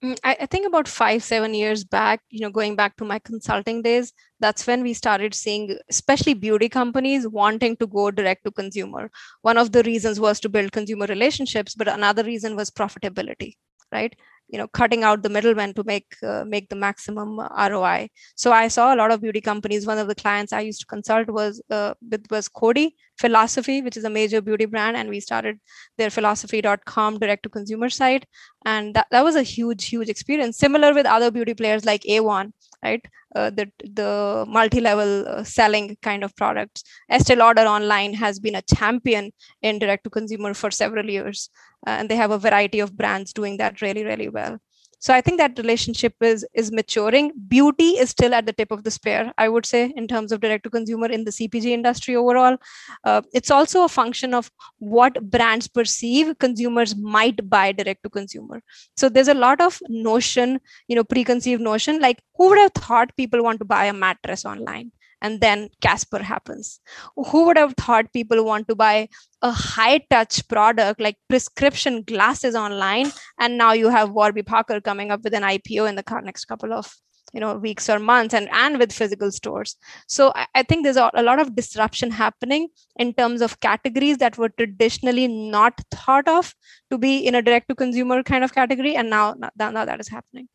Mm, 0.04 0.18
I, 0.25 0.37
I, 0.40 0.47
think 0.47 0.66
about 0.66 0.88
five, 0.88 1.23
seven 1.23 1.54
years 1.54 1.85
back, 1.85 2.21
you 2.28 2.40
know, 2.40 2.50
going 2.50 2.75
back 2.75 2.97
to 2.97 3.04
my 3.04 3.21
consulting 3.21 3.82
days, 3.82 4.12
that's 4.40 4.66
when 4.66 4.82
we 4.82 4.94
started 4.94 5.32
seeing, 5.32 5.78
especially 5.88 6.35
beauty 6.35 6.68
companies 6.68 7.28
wanting 7.28 7.76
to 7.76 7.87
go 7.87 8.11
direct 8.11 8.44
to 8.44 8.50
consumer. 8.50 9.11
One 9.42 9.59
of 9.59 9.71
the 9.71 9.85
reasons 9.85 10.18
was 10.18 10.40
to 10.40 10.49
build 10.49 10.73
consumer 10.73 11.06
relationships, 11.06 11.76
but 11.76 11.87
another 11.87 12.25
reason 12.25 12.56
was 12.56 12.71
profitability, 12.71 13.54
right? 13.92 14.14
you 14.52 14.59
know 14.59 14.68
cutting 14.68 15.02
out 15.02 15.23
the 15.23 15.28
middlemen 15.28 15.73
to 15.75 15.82
make 15.85 16.06
uh, 16.23 16.44
make 16.47 16.68
the 16.68 16.76
maximum 16.76 17.40
roi 17.73 18.09
so 18.37 18.52
i 18.52 18.68
saw 18.68 18.94
a 18.94 18.99
lot 19.00 19.11
of 19.11 19.21
beauty 19.21 19.40
companies 19.40 19.87
one 19.87 19.99
of 19.99 20.09
the 20.09 20.14
clients 20.14 20.52
i 20.52 20.61
used 20.61 20.80
to 20.80 20.87
consult 20.87 21.28
was 21.30 21.62
uh, 21.71 21.94
with 22.11 22.26
was 22.30 22.49
Coty 22.49 22.90
philosophy 23.23 23.76
which 23.83 23.97
is 23.97 24.05
a 24.05 24.14
major 24.19 24.41
beauty 24.49 24.67
brand 24.75 24.97
and 24.97 25.09
we 25.09 25.21
started 25.21 25.59
their 25.99 26.11
philosophy.com 26.11 27.19
direct 27.19 27.43
to 27.45 27.49
consumer 27.49 27.88
site. 27.88 28.25
And 28.64 28.95
that, 28.95 29.07
that 29.11 29.25
was 29.25 29.37
a 29.37 29.43
huge 29.43 29.87
huge 29.93 30.09
experience. 30.09 30.59
Similar 30.59 30.95
with 30.95 31.07
other 31.07 31.31
beauty 31.31 31.55
players 31.55 31.85
like 31.85 32.07
Avon, 32.07 32.52
right? 32.83 33.05
Uh, 33.35 33.50
the 33.59 33.67
the 34.00 34.45
multi-level 34.49 35.12
uh, 35.29 35.43
selling 35.43 35.97
kind 36.02 36.23
of 36.25 36.37
products. 36.37 36.85
Estee 37.11 37.37
lauder 37.43 37.67
online 37.76 38.14
has 38.14 38.38
been 38.38 38.57
a 38.57 38.67
champion 38.76 39.33
in 39.62 39.79
direct 39.79 40.05
to 40.05 40.11
consumer 40.11 40.55
for 40.55 40.71
several 40.71 41.09
years 41.19 41.49
uh, 41.87 41.91
and 41.99 42.09
they 42.09 42.17
have 42.17 42.31
a 42.31 42.38
variety 42.38 42.81
of 42.81 42.97
brands 42.97 43.33
doing 43.33 43.57
that 43.59 43.83
really 43.83 44.05
really 44.05 44.29
well 44.29 44.59
so 45.06 45.12
i 45.14 45.21
think 45.26 45.38
that 45.38 45.59
relationship 45.59 46.14
is 46.28 46.44
is 46.54 46.71
maturing. 46.78 47.32
Beauty 47.49 47.88
is 48.02 48.11
still 48.11 48.35
at 48.35 48.47
the 48.47 48.52
tip 48.52 48.71
of 48.76 48.85
the 48.85 48.90
spear 48.97 49.32
i 49.44 49.49
would 49.49 49.66
say 49.66 49.80
in 49.97 50.06
terms 50.12 50.32
of 50.32 50.40
direct 50.44 50.64
to 50.64 50.71
consumer 50.76 51.09
in 51.16 51.25
the 51.25 51.32
cpg 51.38 51.66
industry 51.78 52.16
overall. 52.16 52.56
Uh, 53.04 53.23
it's 53.32 53.50
also 53.50 53.85
a 53.85 53.88
function 53.88 54.35
of 54.35 54.50
what 54.78 55.21
brands 55.30 55.68
perceive 55.68 56.32
consumers 56.38 56.94
might 56.97 57.49
buy 57.50 57.73
direct 57.73 58.02
to 58.04 58.11
consumer. 58.11 58.62
So 58.97 59.09
there's 59.09 59.28
a 59.28 59.35
lot 59.35 59.61
of 59.61 59.80
notion 59.88 60.61
you 60.88 60.97
know 60.97 61.04
preconceived 61.04 61.61
notion 61.61 62.00
like 62.00 62.23
who 62.37 62.49
would 62.50 62.59
have 62.59 62.73
thought 62.73 63.16
people 63.16 63.42
want 63.42 63.59
to 63.61 63.64
buy 63.76 63.85
a 63.87 63.92
mattress 63.92 64.44
online 64.44 64.92
and 65.23 65.41
then 65.41 65.69
Casper 65.81 66.23
happens. 66.23 66.81
Who 67.17 67.47
would 67.47 67.57
have 67.57 67.75
thought 67.79 68.12
people 68.12 68.45
want 68.45 68.69
to 68.69 68.75
buy 68.75 69.09
a 69.41 69.52
high 69.52 70.00
touch 70.11 70.47
product 70.49 71.00
like 71.00 71.17
prescription 71.29 72.02
glasses 72.02 72.55
online? 72.55 73.11
And 73.38 73.57
now 73.57 73.73
you 73.73 73.88
have 73.88 74.11
Warby 74.11 74.43
Parker 74.43 74.81
coming 74.81 75.11
up 75.11 75.23
with 75.23 75.33
an 75.33 75.45
IPO 75.45 75.88
in 75.88 75.94
the 75.94 76.20
next 76.25 76.44
couple 76.46 76.73
of 76.73 76.92
you 77.33 77.40
know 77.40 77.57
weeks 77.57 77.88
or 77.88 77.99
months 77.99 78.35
and 78.35 78.49
and 78.53 78.79
with 78.79 78.92
physical 78.92 79.31
stores 79.31 79.77
so 80.07 80.33
i, 80.35 80.46
I 80.55 80.62
think 80.62 80.85
there's 80.85 80.99
a, 80.99 81.11
lot 81.23 81.40
of 81.40 81.57
disruption 81.57 82.11
happening 82.11 82.68
in 82.96 83.14
terms 83.14 83.40
of 83.40 83.59
categories 83.61 84.18
that 84.18 84.37
were 84.37 84.51
traditionally 84.51 85.29
not 85.29 85.81
thought 85.90 86.29
of 86.29 86.55
to 86.90 86.99
be 86.99 87.16
in 87.27 87.35
a 87.35 87.40
direct 87.40 87.68
to 87.68 87.75
consumer 87.75 88.23
kind 88.23 88.44
of 88.44 88.53
category 88.55 88.96
and 88.96 89.09
now 89.09 89.35
now, 89.38 89.70
now 89.70 89.87
that 89.87 89.99
is 89.99 90.09
happening 90.09 90.46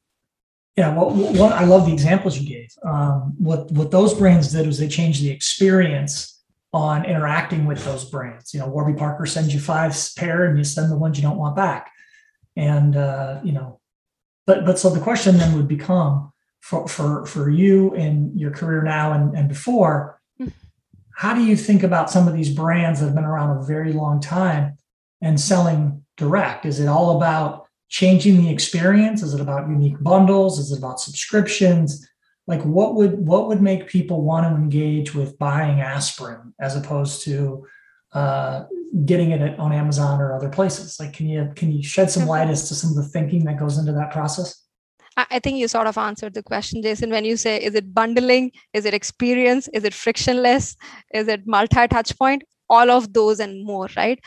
yeah, 0.77 0.93
well, 0.93 1.09
what 1.09 1.53
I 1.53 1.65
love 1.65 1.87
the 1.87 1.93
examples 1.93 2.37
you 2.37 2.47
gave. 2.47 2.71
Um, 2.83 3.33
what 3.39 3.71
what 3.71 3.89
those 3.89 4.13
brands 4.13 4.51
did 4.51 4.67
was 4.67 4.77
they 4.77 4.87
changed 4.87 5.23
the 5.23 5.31
experience 5.31 6.39
on 6.71 7.03
interacting 7.03 7.65
with 7.65 7.83
those 7.83 8.05
brands. 8.05 8.53
You 8.53 8.59
know, 8.59 8.67
Warby 8.67 8.93
Parker 8.93 9.25
sends 9.25 9.53
you 9.53 9.59
five 9.59 9.97
pair, 10.15 10.45
and 10.45 10.55
you 10.55 10.63
send 10.63 10.91
the 10.91 10.97
ones 10.97 11.17
you 11.17 11.23
don't 11.23 11.37
want 11.37 11.55
back. 11.55 11.91
And 12.55 12.95
uh, 12.95 13.39
you 13.43 13.53
know, 13.53 13.79
but 14.45 14.65
but 14.65 14.77
so 14.77 14.91
the 14.91 14.99
question 14.99 15.37
then 15.37 15.55
would 15.55 15.67
become 15.67 16.31
for 16.59 16.87
for 16.87 17.25
for 17.25 17.49
you 17.49 17.95
in 17.95 18.37
your 18.37 18.51
career 18.51 18.83
now 18.83 19.13
and, 19.13 19.35
and 19.35 19.49
before, 19.49 20.21
mm-hmm. 20.39 20.51
how 21.15 21.33
do 21.33 21.43
you 21.43 21.55
think 21.55 21.81
about 21.81 22.11
some 22.11 22.27
of 22.27 22.35
these 22.35 22.53
brands 22.53 22.99
that 22.99 23.07
have 23.07 23.15
been 23.15 23.23
around 23.23 23.57
a 23.57 23.65
very 23.65 23.93
long 23.93 24.21
time 24.21 24.77
and 25.23 25.39
selling 25.39 26.05
direct? 26.17 26.67
Is 26.67 26.79
it 26.79 26.87
all 26.87 27.17
about 27.17 27.66
changing 27.89 28.37
the 28.37 28.49
experience? 28.49 29.23
Is 29.23 29.33
it 29.33 29.41
about 29.41 29.69
unique 29.69 30.01
bundles? 30.01 30.59
Is 30.59 30.71
it 30.71 30.79
about 30.79 30.99
subscriptions? 30.99 32.07
Like 32.47 32.61
what 32.63 32.95
would 32.95 33.25
what 33.25 33.47
would 33.47 33.61
make 33.61 33.87
people 33.87 34.21
want 34.21 34.45
to 34.45 34.55
engage 34.55 35.13
with 35.13 35.37
buying 35.37 35.81
aspirin 35.81 36.53
as 36.59 36.75
opposed 36.75 37.23
to 37.23 37.65
uh, 38.13 38.63
getting 39.05 39.31
it 39.31 39.59
on 39.59 39.73
Amazon 39.73 40.21
or 40.21 40.33
other 40.33 40.49
places? 40.49 40.99
Like, 40.99 41.13
can 41.13 41.27
you 41.27 41.51
can 41.55 41.71
you 41.71 41.83
shed 41.83 42.09
some 42.09 42.25
light 42.25 42.49
as 42.49 42.67
to 42.69 42.75
some 42.75 42.91
of 42.91 42.95
the 42.95 43.03
thinking 43.03 43.43
that 43.45 43.59
goes 43.59 43.77
into 43.77 43.91
that 43.93 44.11
process? 44.11 44.63
I 45.17 45.39
think 45.39 45.57
you 45.57 45.67
sort 45.67 45.87
of 45.87 45.97
answered 45.97 46.35
the 46.35 46.43
question, 46.43 46.83
Jason, 46.83 47.09
when 47.09 47.25
you 47.25 47.37
say, 47.37 47.57
is 47.57 47.73
it 47.73 47.91
bundling? 47.91 48.51
Is 48.73 48.85
it 48.85 48.93
experience? 48.93 49.67
Is 49.73 49.83
it 49.83 49.95
frictionless? 49.95 50.77
Is 51.11 51.27
it 51.27 51.47
multi 51.47 51.87
touch 51.87 52.17
point? 52.19 52.43
All 52.69 52.91
of 52.91 53.13
those 53.13 53.39
and 53.39 53.65
more, 53.65 53.89
right? 53.97 54.19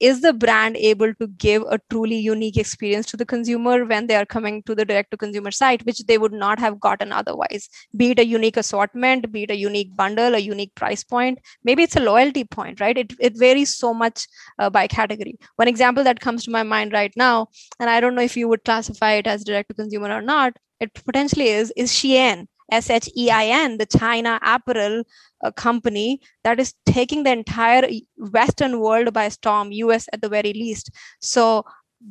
Is 0.00 0.20
the 0.20 0.32
brand 0.32 0.76
able 0.76 1.14
to 1.14 1.26
give 1.26 1.62
a 1.68 1.78
truly 1.90 2.16
unique 2.16 2.56
experience 2.56 3.06
to 3.06 3.16
the 3.16 3.24
consumer 3.24 3.84
when 3.84 4.06
they 4.06 4.16
are 4.16 4.26
coming 4.26 4.62
to 4.64 4.74
the 4.74 4.84
direct 4.84 5.10
to 5.10 5.16
consumer 5.16 5.50
site 5.50 5.84
which 5.86 6.04
they 6.06 6.18
would 6.18 6.32
not 6.32 6.58
have 6.58 6.80
gotten 6.80 7.12
otherwise? 7.12 7.68
Be 7.96 8.10
it 8.10 8.18
a 8.18 8.26
unique 8.26 8.56
assortment 8.56 9.30
be 9.30 9.44
it 9.44 9.50
a 9.50 9.56
unique 9.56 9.94
bundle 9.96 10.34
a 10.34 10.38
unique 10.38 10.74
price 10.74 11.04
point. 11.04 11.38
Maybe 11.62 11.82
it's 11.82 11.96
a 11.96 12.00
loyalty 12.00 12.44
point 12.44 12.80
right? 12.80 12.96
It, 12.96 13.12
it 13.20 13.38
varies 13.38 13.76
so 13.76 13.94
much 13.94 14.26
uh, 14.58 14.70
by 14.70 14.86
category. 14.86 15.38
One 15.56 15.68
example 15.68 16.04
that 16.04 16.20
comes 16.20 16.44
to 16.44 16.50
my 16.50 16.62
mind 16.62 16.92
right 16.92 17.12
now 17.16 17.48
and 17.80 17.90
i 17.90 18.00
don't 18.00 18.14
know 18.14 18.22
if 18.22 18.36
you 18.36 18.48
would 18.48 18.64
classify 18.64 19.12
it 19.12 19.26
as 19.26 19.44
direct 19.44 19.68
to 19.68 19.74
consumer 19.74 20.10
or 20.10 20.22
not 20.22 20.56
it 20.80 20.92
potentially 20.94 21.48
is 21.48 21.72
is 21.76 21.92
shein 21.92 22.46
SHEIN, 22.72 23.76
the 23.78 23.86
China 23.86 24.40
apparel 24.42 25.04
uh, 25.44 25.50
company 25.52 26.20
that 26.42 26.58
is 26.58 26.74
taking 26.86 27.22
the 27.22 27.32
entire 27.32 27.88
Western 28.16 28.80
world 28.80 29.12
by 29.12 29.28
storm, 29.28 29.70
US 29.72 30.08
at 30.12 30.22
the 30.22 30.28
very 30.28 30.52
least. 30.52 30.90
So 31.20 31.64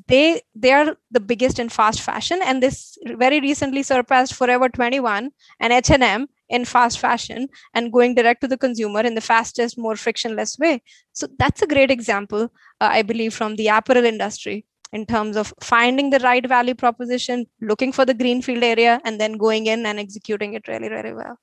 they 0.07 0.41
they 0.55 0.71
are 0.71 0.95
the 1.11 1.19
biggest 1.19 1.59
in 1.59 1.69
fast 1.69 2.01
fashion, 2.01 2.39
and 2.43 2.63
this 2.63 2.97
very 3.05 3.39
recently 3.39 3.83
surpassed 3.83 4.33
Forever 4.33 4.69
21 4.69 5.29
and 5.59 5.73
H&M 5.73 6.27
in 6.49 6.65
fast 6.65 6.99
fashion 6.99 7.47
and 7.73 7.91
going 7.91 8.15
direct 8.15 8.41
to 8.41 8.47
the 8.47 8.57
consumer 8.57 9.01
in 9.01 9.15
the 9.15 9.21
fastest, 9.21 9.77
more 9.77 9.95
frictionless 9.95 10.57
way. 10.57 10.81
So 11.13 11.27
that's 11.37 11.61
a 11.61 11.67
great 11.67 11.91
example, 11.91 12.43
uh, 12.81 12.89
I 12.91 13.01
believe, 13.01 13.33
from 13.33 13.55
the 13.55 13.67
apparel 13.67 14.05
industry 14.05 14.65
in 14.91 15.05
terms 15.05 15.35
of 15.35 15.53
finding 15.61 16.11
the 16.11 16.19
right 16.19 16.47
value 16.47 16.75
proposition, 16.75 17.45
looking 17.61 17.91
for 17.91 18.05
the 18.05 18.13
greenfield 18.13 18.63
area, 18.63 19.01
and 19.03 19.19
then 19.19 19.33
going 19.33 19.65
in 19.65 19.85
and 19.85 19.99
executing 19.99 20.53
it 20.53 20.67
really, 20.67 20.89
really 20.89 21.13
well. 21.13 21.37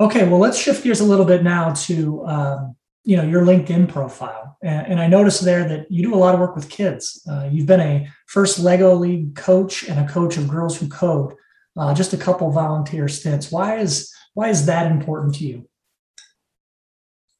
Okay, 0.00 0.28
well, 0.28 0.38
let's 0.38 0.58
shift 0.58 0.84
gears 0.84 1.00
a 1.00 1.04
little 1.04 1.24
bit 1.24 1.42
now 1.42 1.72
to 1.72 2.24
um, 2.26 2.76
you 3.04 3.16
know 3.16 3.24
your 3.24 3.42
LinkedIn 3.42 3.88
profile, 3.88 4.56
and, 4.62 4.86
and, 4.86 5.00
I 5.00 5.08
noticed 5.08 5.44
there 5.44 5.66
that 5.68 5.90
you 5.90 6.02
do 6.02 6.14
a 6.14 6.16
lot 6.16 6.34
of 6.34 6.40
work 6.40 6.54
with 6.54 6.68
kids. 6.68 7.22
Uh, 7.28 7.48
you've 7.50 7.66
been 7.66 7.80
a 7.80 8.08
first 8.26 8.58
Lego 8.58 8.94
League 8.94 9.34
coach 9.34 9.88
and 9.88 9.98
a 9.98 10.12
coach 10.12 10.36
of 10.36 10.48
Girls 10.48 10.78
Who 10.78 10.88
Code. 10.88 11.34
Uh, 11.76 11.94
just 11.94 12.12
a 12.12 12.16
couple 12.16 12.50
volunteer 12.50 13.08
stints. 13.08 13.50
Why 13.50 13.78
is 13.78 14.12
why 14.34 14.48
is 14.50 14.66
that 14.66 14.90
important 14.90 15.34
to 15.36 15.44
you? 15.44 15.68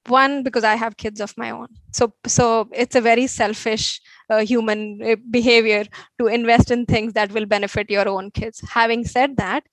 one 0.09 0.43
because 0.43 0.65
i 0.65 0.75
have 0.75 0.97
kids 0.97 1.21
of 1.21 1.37
my 1.37 1.51
own 1.51 1.69
so 1.93 2.13
so 2.27 2.69
it's 2.73 2.97
a 2.97 3.01
very 3.01 3.27
selfish 3.27 4.01
uh, 4.31 4.39
human 4.39 5.01
uh, 5.03 5.17
behavior 5.31 5.85
to 6.19 6.27
invest 6.27 6.71
in 6.71 6.87
things 6.87 7.13
that 7.13 7.31
will 7.33 7.47
benefit 7.47 7.91
your 7.91 8.09
own 8.09 8.31
kids 8.31 8.61
having 8.71 9.05
said 9.05 9.37
that 9.37 9.65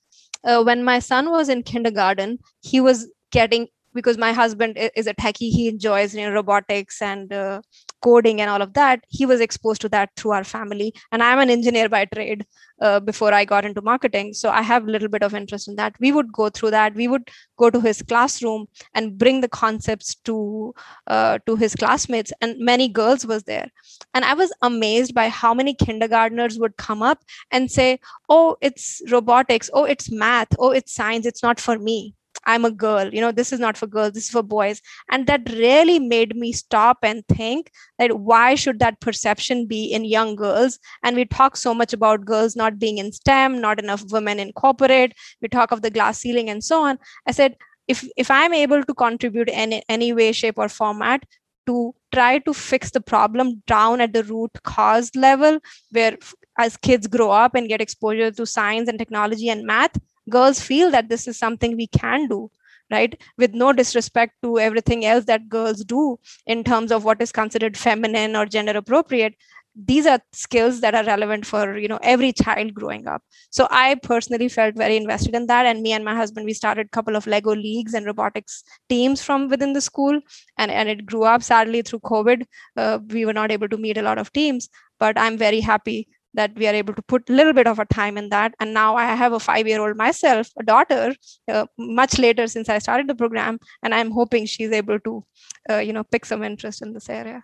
uh, 0.45 0.63
when 0.63 0.83
my 0.83 0.99
son 0.99 1.29
was 1.31 1.49
in 1.49 1.63
kindergarten 1.63 2.37
he 2.61 2.79
was 2.81 3.07
getting 3.31 3.67
because 3.93 4.17
my 4.17 4.33
husband 4.33 4.77
is 4.95 5.07
a 5.07 5.13
techie 5.13 5.49
he 5.57 5.67
enjoys 5.67 6.13
you 6.15 6.21
know 6.21 6.33
robotics 6.33 7.01
and 7.01 7.31
uh, 7.33 7.61
coding 8.03 8.41
and 8.41 8.49
all 8.49 8.61
of 8.61 8.73
that 8.73 9.03
he 9.09 9.25
was 9.25 9.41
exposed 9.41 9.81
to 9.81 9.89
that 9.89 10.09
through 10.17 10.31
our 10.31 10.43
family. 10.43 10.93
And 11.11 11.23
i'm 11.23 11.39
an 11.39 11.49
engineer 11.49 11.89
by 11.89 12.05
trade 12.05 12.45
uh, 12.81 12.99
before 12.99 13.33
i 13.33 13.45
got 13.45 13.65
into 13.65 13.81
marketing. 13.81 14.33
So 14.33 14.49
i 14.49 14.61
have 14.61 14.87
a 14.87 14.91
little 14.91 15.07
bit 15.07 15.23
of 15.23 15.33
interest 15.33 15.67
in 15.67 15.75
that. 15.75 15.95
We 15.99 16.11
would 16.11 16.31
go 16.31 16.49
through 16.49 16.71
that. 16.71 16.95
We 16.95 17.07
would 17.07 17.29
go 17.57 17.69
to 17.69 17.79
his 17.79 18.01
classroom 18.01 18.67
and 18.93 19.17
bring 19.17 19.41
the 19.41 19.49
concepts 19.49 20.15
to 20.25 20.73
uh, 21.07 21.39
to 21.45 21.55
his 21.55 21.75
classmates 21.75 22.33
and 22.41 22.57
many 22.59 22.87
girls 22.87 23.25
was 23.25 23.43
there. 23.43 23.69
And 24.13 24.25
i 24.25 24.33
was 24.33 24.53
amazed 24.61 25.13
by 25.13 25.29
how 25.29 25.53
many 25.53 25.73
kindergartners 25.73 26.59
would 26.59 26.77
come 26.77 27.01
up 27.01 27.23
and 27.51 27.71
say 27.71 27.99
oh 28.29 28.57
it's 28.61 29.01
robotics. 29.11 29.69
Oh 29.73 29.85
it's 29.85 30.11
math. 30.11 30.47
Oh 30.59 30.71
it's 30.71 30.93
science. 30.93 31.25
It's 31.25 31.43
not 31.43 31.59
for 31.59 31.77
me 31.79 32.15
I'm 32.45 32.65
a 32.65 32.71
girl, 32.71 33.13
you 33.13 33.21
know, 33.21 33.31
this 33.31 33.51
is 33.51 33.59
not 33.59 33.77
for 33.77 33.87
girls, 33.87 34.13
this 34.13 34.25
is 34.25 34.29
for 34.29 34.43
boys. 34.43 34.81
And 35.09 35.27
that 35.27 35.49
really 35.49 35.99
made 35.99 36.35
me 36.35 36.51
stop 36.51 36.99
and 37.03 37.25
think 37.27 37.71
that 37.99 38.19
why 38.19 38.55
should 38.55 38.79
that 38.79 38.99
perception 38.99 39.65
be 39.65 39.85
in 39.85 40.05
young 40.05 40.35
girls? 40.35 40.79
And 41.03 41.15
we 41.15 41.25
talk 41.25 41.57
so 41.57 41.73
much 41.73 41.93
about 41.93 42.25
girls 42.25 42.55
not 42.55 42.79
being 42.79 42.97
in 42.97 43.11
STEM, 43.11 43.61
not 43.61 43.79
enough 43.79 44.03
women 44.11 44.39
in 44.39 44.53
corporate, 44.53 45.13
we 45.41 45.47
talk 45.47 45.71
of 45.71 45.81
the 45.81 45.89
glass 45.89 46.19
ceiling 46.19 46.49
and 46.49 46.63
so 46.63 46.83
on. 46.83 46.99
I 47.27 47.31
said, 47.31 47.55
if 47.87 48.07
if 48.17 48.31
I'm 48.31 48.53
able 48.53 48.83
to 48.83 48.93
contribute 48.93 49.49
in 49.49 49.73
any 49.89 50.13
way, 50.13 50.31
shape, 50.31 50.57
or 50.57 50.69
format 50.69 51.23
to 51.67 51.93
try 52.13 52.39
to 52.39 52.53
fix 52.53 52.91
the 52.91 53.01
problem 53.01 53.63
down 53.67 54.01
at 54.01 54.13
the 54.13 54.23
root 54.23 54.51
cause 54.63 55.11
level, 55.15 55.59
where 55.91 56.17
as 56.57 56.77
kids 56.77 57.07
grow 57.07 57.31
up 57.31 57.55
and 57.55 57.67
get 57.67 57.81
exposure 57.81 58.31
to 58.31 58.45
science 58.45 58.87
and 58.87 58.97
technology 58.97 59.49
and 59.49 59.65
math, 59.65 59.97
girls 60.29 60.59
feel 60.59 60.91
that 60.91 61.09
this 61.09 61.27
is 61.27 61.37
something 61.37 61.75
we 61.75 61.87
can 61.87 62.27
do 62.27 62.49
right? 62.91 63.19
With 63.39 63.55
no 63.55 63.73
disrespect 63.73 64.33
to 64.43 64.59
everything 64.59 65.05
else 65.05 65.25
that 65.25 65.49
girls 65.49 65.83
do 65.83 66.19
in 66.45 66.63
terms 66.63 66.91
of 66.91 67.03
what 67.03 67.19
is 67.19 67.31
considered 67.31 67.75
feminine 67.75 68.35
or 68.35 68.45
gender 68.45 68.73
appropriate 68.77 69.33
these 69.75 70.05
are 70.05 70.19
skills 70.31 70.79
that 70.79 70.95
are 70.95 71.03
relevant 71.03 71.45
for 71.45 71.77
you 71.77 71.87
know 71.87 71.99
every 72.01 72.31
child 72.31 72.73
growing 72.73 73.07
up. 73.07 73.21
So 73.49 73.67
i 73.69 73.95
personally 73.95 74.47
felt 74.47 74.75
very 74.75 74.95
invested 74.95 75.35
in 75.35 75.47
that 75.47 75.65
and 75.65 75.81
me 75.81 75.91
and 75.91 76.05
my 76.05 76.15
husband 76.15 76.45
we 76.45 76.53
started 76.53 76.87
a 76.87 76.89
couple 76.89 77.15
of 77.15 77.27
lego 77.27 77.53
leagues 77.53 77.93
and 77.93 78.05
robotics 78.05 78.63
teams 78.87 79.21
from 79.21 79.49
within 79.49 79.73
the 79.73 79.81
school 79.81 80.19
and, 80.57 80.71
and 80.71 80.87
it 80.87 81.05
grew 81.05 81.23
up 81.23 81.43
sadly 81.43 81.81
through 81.81 81.99
covid. 81.99 82.45
Uh, 82.77 82.99
we 83.09 83.25
were 83.25 83.33
not 83.33 83.51
able 83.51 83.67
to 83.67 83.77
meet 83.77 83.97
a 83.97 84.01
lot 84.01 84.17
of 84.17 84.31
teams 84.31 84.69
but 84.99 85.17
i'm 85.19 85.37
very 85.37 85.59
happy 85.59 86.07
that 86.35 86.55
we 86.55 86.67
are 86.67 86.73
able 86.73 86.93
to 86.93 87.01
put 87.01 87.29
a 87.29 87.33
little 87.33 87.53
bit 87.53 87.67
of 87.67 87.79
a 87.79 87.85
time 87.85 88.17
in 88.17 88.29
that. 88.29 88.53
And 88.59 88.73
now 88.73 88.95
i 88.95 89.05
have 89.21 89.33
a 89.33 89.39
five 89.39 89.67
year 89.67 89.81
old 89.81 89.97
myself 89.97 90.49
a 90.59 90.63
daughter 90.63 91.15
uh, 91.51 91.65
much 91.77 92.19
later 92.19 92.47
since 92.47 92.69
i 92.69 92.77
started 92.79 93.07
the 93.07 93.15
program. 93.15 93.59
And 93.83 93.95
i'm 93.95 94.11
hoping 94.11 94.45
she's 94.45 94.71
able 94.71 94.99
to 94.99 95.25
uh, 95.69 95.77
you 95.77 95.93
know 95.93 96.03
pick 96.03 96.25
some 96.25 96.43
interest 96.43 96.81
in 96.81 96.93
this 96.93 97.09
area. 97.09 97.43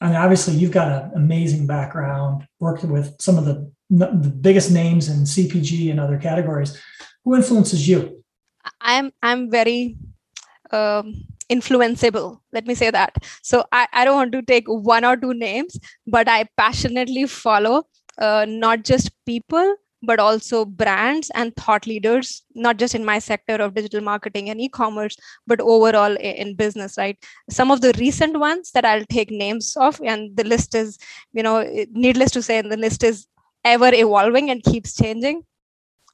And 0.00 0.16
obviously 0.16 0.54
you've 0.54 0.72
got 0.72 0.90
an 0.92 1.12
amazing 1.14 1.66
background 1.66 2.46
working 2.58 2.90
with 2.90 3.14
some 3.20 3.36
of 3.38 3.44
the, 3.44 3.70
the 3.90 4.06
biggest 4.48 4.70
names 4.70 5.08
in 5.08 5.24
cpg 5.24 5.90
and 5.90 6.00
other 6.00 6.18
categories. 6.18 6.80
Who 7.24 7.36
influences 7.36 7.88
you? 7.88 8.24
I'm 8.80 9.12
i'm 9.22 9.50
very 9.50 9.96
um, 10.72 11.14
influenceable 11.50 12.40
let 12.52 12.66
me 12.66 12.74
say 12.74 12.90
that. 12.90 13.14
So 13.42 13.64
I, 13.72 13.86
I 13.92 14.04
don't 14.04 14.16
want 14.16 14.32
to 14.32 14.42
take 14.42 14.64
one 14.66 15.04
or 15.04 15.16
two 15.16 15.34
names 15.34 15.78
but 16.06 16.28
i 16.28 16.44
passionately 16.56 17.26
follow 17.26 17.84
uh, 18.20 18.46
not 18.48 18.84
just 18.84 19.10
people 19.26 19.76
but 20.02 20.18
also 20.18 20.64
brands 20.64 21.30
and 21.34 21.54
thought 21.56 21.86
leaders 21.86 22.42
not 22.54 22.78
just 22.78 22.94
in 22.94 23.04
my 23.04 23.18
sector 23.18 23.56
of 23.56 23.74
digital 23.74 24.00
marketing 24.00 24.48
and 24.48 24.60
e-commerce 24.60 25.16
but 25.46 25.60
overall 25.60 26.16
in 26.16 26.54
business 26.54 26.96
right? 26.96 27.18
Some 27.50 27.70
of 27.70 27.82
the 27.82 27.92
recent 27.98 28.38
ones 28.38 28.70
that 28.72 28.84
i'll 28.84 29.04
take 29.10 29.30
names 29.30 29.76
of 29.76 30.00
and 30.04 30.36
the 30.36 30.44
list 30.44 30.74
is 30.74 30.98
you 31.32 31.42
know 31.42 31.62
needless 31.92 32.30
to 32.32 32.42
say 32.42 32.62
the 32.62 32.76
list 32.76 33.04
is 33.04 33.26
ever 33.64 33.90
evolving 33.92 34.50
and 34.50 34.62
keeps 34.62 34.96
changing 34.96 35.42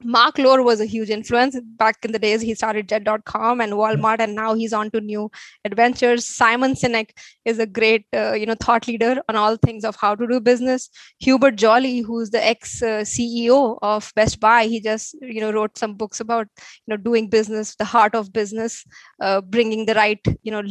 Mark 0.02 0.38
Lore 0.38 0.62
was 0.62 0.80
a 0.80 0.84
huge 0.84 1.10
influence 1.10 1.58
back 1.76 2.04
in 2.04 2.12
the 2.12 2.18
days. 2.18 2.40
He 2.40 2.54
started 2.54 2.88
Jet.com 2.88 3.60
and 3.60 3.72
Walmart, 3.72 4.20
and 4.20 4.34
now 4.34 4.54
he's 4.54 4.72
on 4.72 4.90
to 4.90 5.00
new 5.00 5.30
adventures. 5.64 6.26
Simon 6.26 6.74
Sinek 6.74 7.10
is 7.44 7.58
a 7.58 7.66
great, 7.66 8.06
uh, 8.14 8.34
you 8.34 8.46
know, 8.46 8.56
thought 8.60 8.86
leader 8.86 9.22
on 9.28 9.36
all 9.36 9.56
things 9.56 9.84
of 9.84 9.96
how 9.96 10.14
to 10.14 10.26
do 10.26 10.40
business. 10.40 10.90
Hubert 11.20 11.56
Joly, 11.56 12.00
who's 12.00 12.30
the 12.30 12.44
ex 12.44 12.82
uh, 12.82 13.02
CEO 13.02 13.78
of 13.82 14.12
Best 14.14 14.40
Buy, 14.40 14.66
he 14.66 14.80
just, 14.80 15.16
you 15.22 15.40
know, 15.40 15.52
wrote 15.52 15.78
some 15.78 15.94
books 15.94 16.20
about, 16.20 16.46
you 16.86 16.94
know, 16.94 16.96
doing 16.96 17.28
business, 17.28 17.74
the 17.76 17.84
heart 17.84 18.14
of 18.14 18.32
business, 18.32 18.84
uh, 19.20 19.40
bringing 19.40 19.86
the 19.86 19.94
right, 19.94 20.20
you 20.42 20.52
know, 20.52 20.62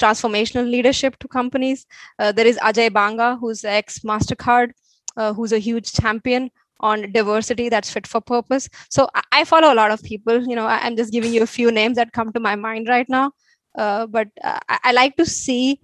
transformational 0.00 0.68
leadership 0.68 1.18
to 1.20 1.28
companies. 1.28 1.86
Uh, 2.18 2.32
there 2.32 2.46
is 2.46 2.58
Ajay 2.58 2.92
Banga, 2.92 3.36
who's 3.40 3.60
the 3.60 3.70
ex 3.70 4.00
Mastercard, 4.00 4.72
uh, 5.16 5.32
who's 5.32 5.52
a 5.52 5.58
huge 5.58 5.92
champion 5.92 6.50
on 6.82 7.10
diversity 7.12 7.68
that's 7.68 7.90
fit 7.90 8.06
for 8.06 8.20
purpose. 8.20 8.68
So 8.90 9.08
i 9.32 9.44
follow 9.44 9.72
a 9.72 9.78
lot 9.80 9.90
of 9.90 10.02
people 10.02 10.42
you 10.48 10.56
know 10.56 10.66
i'm 10.66 10.96
just 10.96 11.12
giving 11.12 11.32
you 11.32 11.42
a 11.42 11.46
few 11.46 11.70
names 11.70 11.96
that 11.96 12.12
come 12.12 12.32
to 12.32 12.40
my 12.40 12.56
mind 12.56 12.88
right 12.88 13.08
now. 13.08 13.32
Uh, 13.78 14.06
but 14.06 14.28
uh, 14.44 14.58
I, 14.68 14.92
like 14.92 15.16
to 15.16 15.24
see 15.24 15.80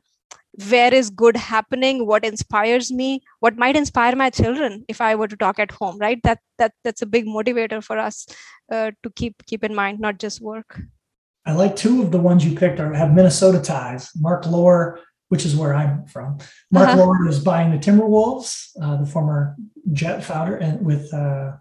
where 0.69 0.93
is 0.93 1.09
good 1.09 1.37
happening 1.37 2.07
what 2.07 2.25
inspires 2.25 2.91
me 2.93 3.23
what 3.41 3.57
might 3.57 3.77
inspire 3.77 4.15
my 4.15 4.29
children 4.29 4.85
if 4.89 5.01
i 5.01 5.15
were 5.15 5.29
to 5.29 5.37
talk 5.37 5.59
at 5.59 5.71
home 5.71 5.99
right? 5.99 6.21
That 6.25 6.41
that 6.59 6.73
that's 6.85 7.03
a 7.03 7.07
big 7.07 7.27
motivator 7.27 7.83
for 7.83 7.99
us 7.99 8.27
uh, 8.71 8.91
to 9.03 9.11
keep 9.17 9.47
keep 9.47 9.65
in 9.65 9.75
mind 9.75 10.01
not 10.01 10.19
just 10.19 10.41
work. 10.41 10.81
I 11.47 11.53
like 11.53 11.77
two 11.77 12.03
of 12.03 12.11
the 12.11 12.19
ones 12.19 12.45
you 12.45 12.55
picked 12.55 12.79
are 12.81 12.93
have 12.93 13.15
minnesota 13.15 13.61
ties 13.61 14.11
mark 14.17 14.47
lore 14.47 15.01
which 15.29 15.45
is 15.45 15.55
where 15.55 15.75
I'm 15.75 16.07
from. 16.07 16.39
Mark 16.71 16.89
uh-huh. 16.89 17.05
Lore 17.05 17.29
is 17.29 17.39
buying 17.39 17.71
the 17.71 17.79
Timberwolves, 17.79 18.71
uh, 18.81 18.97
the 18.97 19.07
former 19.07 19.57
Jet 19.93 20.25
founder, 20.25 20.57
and 20.57 20.85
with 20.85 21.13
uh, 21.13 21.53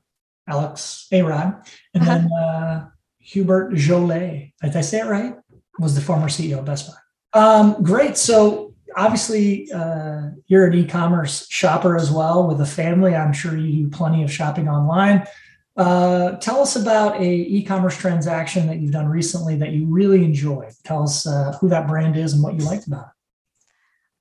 Alex 0.47 1.07
Arod, 1.11 1.65
and 1.93 2.03
uh-huh. 2.03 2.17
then 2.17 2.33
uh, 2.33 2.87
Hubert 3.19 3.75
Joly. 3.75 4.53
Did 4.61 4.75
I 4.75 4.81
say 4.81 4.99
it 4.99 5.05
right? 5.05 5.35
Was 5.79 5.95
the 5.95 6.01
former 6.01 6.27
CEO 6.27 6.59
of 6.59 6.65
Best 6.65 6.89
Buy. 6.89 7.39
Um, 7.39 7.83
great. 7.83 8.17
So 8.17 8.73
obviously, 8.95 9.71
uh, 9.71 10.29
you're 10.47 10.65
an 10.65 10.73
e-commerce 10.73 11.47
shopper 11.49 11.95
as 11.95 12.09
well 12.09 12.47
with 12.47 12.59
a 12.61 12.65
family. 12.65 13.15
I'm 13.15 13.33
sure 13.33 13.55
you 13.55 13.85
do 13.85 13.89
plenty 13.89 14.23
of 14.23 14.31
shopping 14.31 14.67
online. 14.67 15.27
Uh, 15.75 16.31
tell 16.37 16.59
us 16.61 16.75
about 16.75 17.21
a 17.21 17.23
e-commerce 17.23 17.95
transaction 17.95 18.65
that 18.65 18.79
you've 18.79 18.93
done 18.93 19.07
recently 19.07 19.55
that 19.57 19.73
you 19.73 19.85
really 19.85 20.23
enjoyed. 20.23 20.71
Tell 20.83 21.03
us 21.03 21.27
uh, 21.27 21.55
who 21.61 21.69
that 21.69 21.87
brand 21.87 22.17
is 22.17 22.33
and 22.33 22.41
what 22.41 22.55
you 22.55 22.65
liked 22.65 22.87
about 22.87 23.07
it 23.07 23.16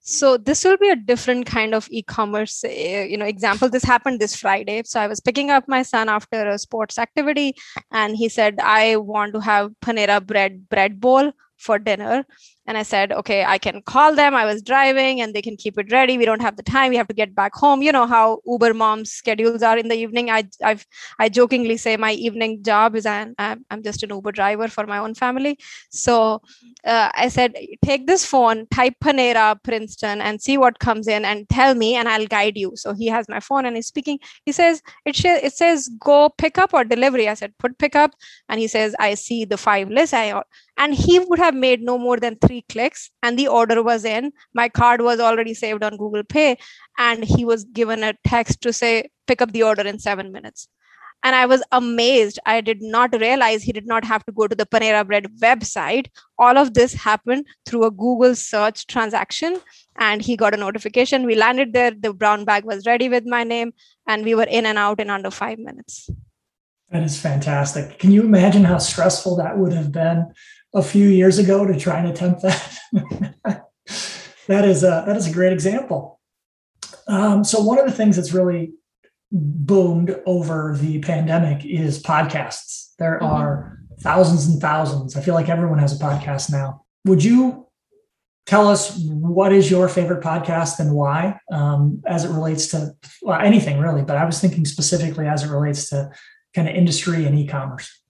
so 0.07 0.37
this 0.37 0.62
will 0.64 0.77
be 0.77 0.88
a 0.88 0.95
different 0.97 1.47
kind 1.47 1.75
of 1.75 1.88
e-commerce 1.90 2.62
eh, 2.64 3.05
you 3.05 3.16
know 3.16 3.27
example. 3.27 3.69
This 3.69 3.83
happened 3.83 4.21
this 4.21 4.37
friday. 4.37 4.83
So 4.85 5.01
i 5.01 5.07
was 5.07 5.21
picking 5.21 5.51
up 5.51 5.64
my 5.66 5.83
son 5.83 6.09
after 6.09 6.49
a 6.49 6.59
sports 6.59 6.99
activity 6.99 7.55
and 7.90 8.16
he 8.16 8.29
said 8.29 8.61
i 8.62 8.97
want 8.97 9.35
to 9.35 9.40
have 9.40 9.73
panera 9.85 10.25
bread 10.25 10.69
bread 10.69 11.01
bowl 11.01 11.33
for 11.57 11.79
dinner. 11.79 12.25
And 12.69 12.77
i 12.77 12.83
said 12.83 13.12
okay 13.12 13.45
i 13.45 13.59
can 13.59 13.81
call 13.83 14.14
them. 14.14 14.35
I 14.35 14.45
was 14.45 14.62
driving 14.62 15.21
and 15.21 15.35
they 15.35 15.42
can 15.42 15.57
keep 15.57 15.79
it 15.79 15.92
ready. 15.92 16.19
We 16.19 16.25
don't 16.25 16.42
have 16.42 16.57
the 16.57 16.62
time. 16.62 16.90
We 16.90 16.97
have 16.97 17.09
to 17.09 17.14
get 17.14 17.35
back 17.35 17.55
home. 17.55 17.83
You 17.83 17.92
know 17.92 18.07
how 18.07 18.40
uber 18.47 18.75
mom's 18.75 19.12
schedules 19.12 19.62
are 19.62 19.79
in 19.79 19.88
the 19.88 19.95
evening. 19.95 20.31
I 20.31 20.45
I've, 20.64 20.87
i 21.19 21.29
jokingly 21.29 21.77
say 21.77 21.97
my 21.97 22.12
evening 22.12 22.62
job 22.62 22.97
is 22.97 23.07
I'm, 23.07 23.35
I'm 23.38 23.83
just 23.83 24.03
an 24.03 24.11
uber 24.11 24.33
driver 24.33 24.69
for 24.69 24.87
my 24.87 24.99
own 24.99 25.14
family. 25.14 25.59
So 25.90 26.42
uh, 26.85 27.11
i 27.14 27.29
said 27.29 27.55
take 27.85 28.07
this 28.07 28.25
phone 28.25 28.66
type 28.69 28.95
panera 29.03 29.57
princeton 29.62 30.21
and 30.21 30.40
see 30.40 30.59
what 30.59 30.79
comes 30.79 31.09
in 31.09 31.25
and 31.25 31.49
tell 31.49 31.75
me 31.75 31.95
and 31.95 32.09
i'll 32.09 32.27
guide 32.27 32.57
you. 32.57 32.73
So 32.75 32.95
he 32.95 33.07
has 33.07 33.29
my 33.29 33.40
phone 33.40 33.66
and 33.66 33.77
he's 33.77 33.87
speaking. 33.87 34.19
He 34.45 34.53
says 34.53 34.83
it, 35.05 35.16
sh- 35.16 35.42
it 35.49 35.53
says 35.53 35.88
go 36.01 36.31
pick 36.31 36.59
up 36.59 36.75
or 36.75 36.85
delivery. 36.85 37.29
I 37.29 37.35
said 37.35 37.57
put 37.59 37.79
pick 37.79 37.95
up 37.95 38.12
and 38.49 38.61
he 38.61 38.66
says 38.66 38.95
i 38.99 39.14
see 39.14 39.45
the 39.45 39.57
five 39.57 39.88
lists 39.90 40.14
i 40.14 40.42
and 40.77 40.95
he 40.95 41.19
would 41.19 41.39
have 41.39 41.55
made 41.55 41.83
no 41.83 41.99
more 41.99 42.19
than 42.19 42.37
three 42.37 42.65
clicks 42.69 43.11
and 43.23 43.39
the 43.39 43.49
order 43.49 43.83
was 43.83 44.05
in. 44.05 44.33
My 44.55 44.69
card 44.69 45.01
was 45.01 45.21
already 45.21 45.55
saved 45.55 45.83
on 45.83 45.97
google 45.97 46.25
pay 46.25 46.59
and 46.99 47.25
he 47.25 47.45
was 47.45 47.65
given 47.65 48.03
a 48.05 48.15
text 48.27 48.61
to 48.62 48.73
say 48.73 49.11
pick 49.27 49.43
up 49.43 49.53
the 49.53 49.62
order 49.62 49.83
in 49.83 49.99
seven 49.99 50.33
minutes. 50.33 50.69
And 51.23 51.35
i 51.35 51.47
was 51.47 51.62
amazed. 51.73 52.39
I 52.47 52.61
did 52.61 52.83
not 52.83 53.19
realize 53.19 53.62
he 53.62 53.73
did 53.73 53.87
not 53.87 54.05
have 54.05 54.25
to 54.27 54.33
go 54.33 54.47
to 54.47 54.55
the 54.55 54.67
panera 54.67 55.05
bread 55.05 55.27
website. 55.41 56.07
All 56.39 56.59
of 56.59 56.75
this 56.75 56.93
happened 56.93 57.47
through 57.65 57.85
a 57.85 57.91
google 57.91 58.35
search 58.35 58.87
transaction 58.87 59.59
and 59.99 60.23
he 60.23 60.37
got 60.37 60.55
a 60.55 60.59
notification. 60.59 61.27
We 61.27 61.35
landed 61.35 61.73
there. 61.73 61.91
The 61.91 62.12
brown 62.12 62.45
bag 62.45 62.65
was 62.65 62.87
ready 62.87 63.09
with 63.09 63.27
my 63.27 63.45
name 63.45 63.73
and 64.07 64.25
we 64.25 64.35
were 64.35 64.45
in 64.45 64.67
and 64.67 64.79
out 64.79 65.01
in 65.01 65.11
under 65.11 65.31
five 65.31 65.59
minutes. 65.59 66.09
That 66.91 67.03
is 67.03 67.19
fantastic. 67.19 67.99
Can 67.99 68.12
you 68.12 68.23
imagine 68.23 68.65
how 68.65 68.79
stressful 68.79 69.37
that 69.37 69.59
would 69.59 69.73
have 69.73 69.91
been 69.91 70.33
a 70.75 70.83
few 70.83 71.09
years 71.09 71.39
ago 71.39 71.67
to 71.67 71.79
try 71.79 71.99
and 71.99 72.09
attempt 72.09 72.43
that. 72.43 72.79
that 74.49 74.65
is 74.65 74.83
a 74.83 75.05
that 75.07 75.17
is 75.17 75.29
a 75.29 75.33
great 75.33 75.53
example. 75.53 76.21
Um, 77.09 77.45
so 77.45 77.61
one 77.63 77.79
of 77.79 77.87
the 77.87 77.93
things 77.93 78.17
that's 78.17 78.33
really 78.33 78.73
boomed 79.33 80.17
over 80.27 80.77
the 80.79 81.01
pandemic 81.01 81.65
is 81.65 82.03
podcasts. 82.03 82.95
There 82.99 83.19
mm-hmm. 83.21 83.27
are 83.27 83.79
thousands 84.01 84.47
and 84.47 84.61
thousands. 84.61 85.17
I 85.17 85.23
feel 85.23 85.35
like 85.35 85.49
everyone 85.49 85.79
has 85.79 85.99
a 85.99 86.03
podcast 86.03 86.51
now. 86.51 86.85
Would 87.05 87.23
you 87.23 87.67
tell 88.47 88.69
us 88.69 88.97
what 88.99 89.53
is 89.53 89.71
your 89.71 89.89
favorite 89.89 90.23
podcast 90.23 90.79
and 90.79 90.95
why, 90.95 91.39
um, 91.51 92.03
as 92.07 92.25
it 92.25 92.31
relates 92.31 92.69
to 92.69 92.95
well, 93.23 93.41
anything 93.41 93.79
really. 93.79 94.03
But 94.03 94.17
I 94.17 94.25
was 94.25 94.41
thinking 94.41 94.65
specifically 94.65 95.27
as 95.27 95.43
it 95.43 95.51
relates 95.51 95.91
to 95.91 96.11
kind 96.55 96.69
of 96.69 96.75
industry 96.75 97.27
and 97.27 97.37
e-commerce. 97.39 98.01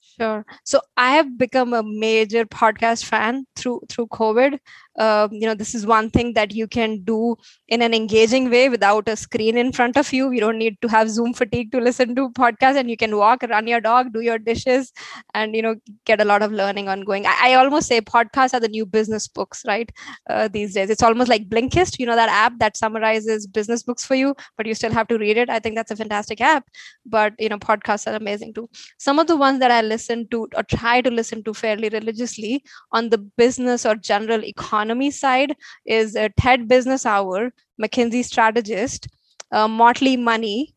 Sure. 0.00 0.44
So 0.64 0.80
I 0.96 1.10
have 1.12 1.36
become 1.36 1.74
a 1.74 1.82
major 1.82 2.44
podcast 2.46 3.04
fan 3.04 3.46
through 3.54 3.82
through 3.88 4.06
COVID. 4.08 4.58
Um, 4.98 5.28
you 5.30 5.46
know, 5.46 5.54
this 5.54 5.74
is 5.74 5.86
one 5.86 6.08
thing 6.08 6.32
that 6.32 6.54
you 6.54 6.66
can 6.66 7.02
do 7.04 7.36
in 7.68 7.82
an 7.82 7.92
engaging 7.92 8.48
way 8.50 8.70
without 8.70 9.06
a 9.08 9.14
screen 9.14 9.58
in 9.58 9.70
front 9.72 9.98
of 9.98 10.10
you. 10.10 10.30
You 10.30 10.40
don't 10.40 10.56
need 10.56 10.80
to 10.80 10.88
have 10.88 11.10
Zoom 11.10 11.34
fatigue 11.34 11.70
to 11.72 11.80
listen 11.80 12.14
to 12.14 12.30
podcasts, 12.30 12.76
and 12.76 12.88
you 12.88 12.96
can 12.96 13.16
walk, 13.16 13.42
run 13.42 13.66
your 13.66 13.80
dog, 13.80 14.14
do 14.14 14.20
your 14.20 14.38
dishes, 14.38 14.92
and 15.34 15.54
you 15.54 15.60
know, 15.60 15.74
get 16.06 16.20
a 16.20 16.24
lot 16.24 16.42
of 16.42 16.50
learning 16.50 16.88
ongoing. 16.88 17.26
I, 17.26 17.50
I 17.50 17.54
almost 17.54 17.88
say 17.88 18.00
podcasts 18.00 18.54
are 18.54 18.60
the 18.60 18.68
new 18.68 18.86
business 18.86 19.28
books, 19.28 19.62
right? 19.66 19.90
Uh, 20.30 20.48
these 20.48 20.72
days, 20.72 20.88
it's 20.88 21.02
almost 21.02 21.28
like 21.28 21.48
Blinkist. 21.48 21.98
You 21.98 22.06
know, 22.06 22.16
that 22.16 22.30
app 22.30 22.58
that 22.60 22.76
summarizes 22.78 23.46
business 23.46 23.82
books 23.82 24.04
for 24.04 24.14
you, 24.14 24.34
but 24.56 24.64
you 24.66 24.74
still 24.74 24.92
have 24.92 25.08
to 25.08 25.18
read 25.18 25.36
it. 25.36 25.50
I 25.50 25.58
think 25.58 25.76
that's 25.76 25.90
a 25.90 25.96
fantastic 25.96 26.40
app. 26.40 26.64
But 27.04 27.34
you 27.38 27.50
know, 27.50 27.58
podcasts 27.58 28.10
are 28.10 28.16
amazing 28.16 28.54
too. 28.54 28.68
Some 28.98 29.18
of 29.18 29.26
the 29.26 29.36
ones 29.36 29.60
that 29.60 29.70
I 29.70 29.82
listen 29.82 30.26
to 30.28 30.48
or 30.56 30.62
try 30.86 31.00
to 31.06 31.10
listen 31.18 31.42
to 31.46 31.54
fairly 31.62 31.88
religiously 31.96 32.52
on 32.92 33.10
the 33.14 33.18
business 33.42 33.86
or 33.90 33.94
general 34.12 34.44
economy 34.44 35.10
side 35.10 35.56
is 35.98 36.14
a 36.14 36.28
TED 36.44 36.68
Business 36.68 37.06
Hour, 37.14 37.52
McKinsey 37.82 38.24
Strategist, 38.24 39.08
uh, 39.52 39.68
Motley 39.68 40.16
Money, 40.16 40.74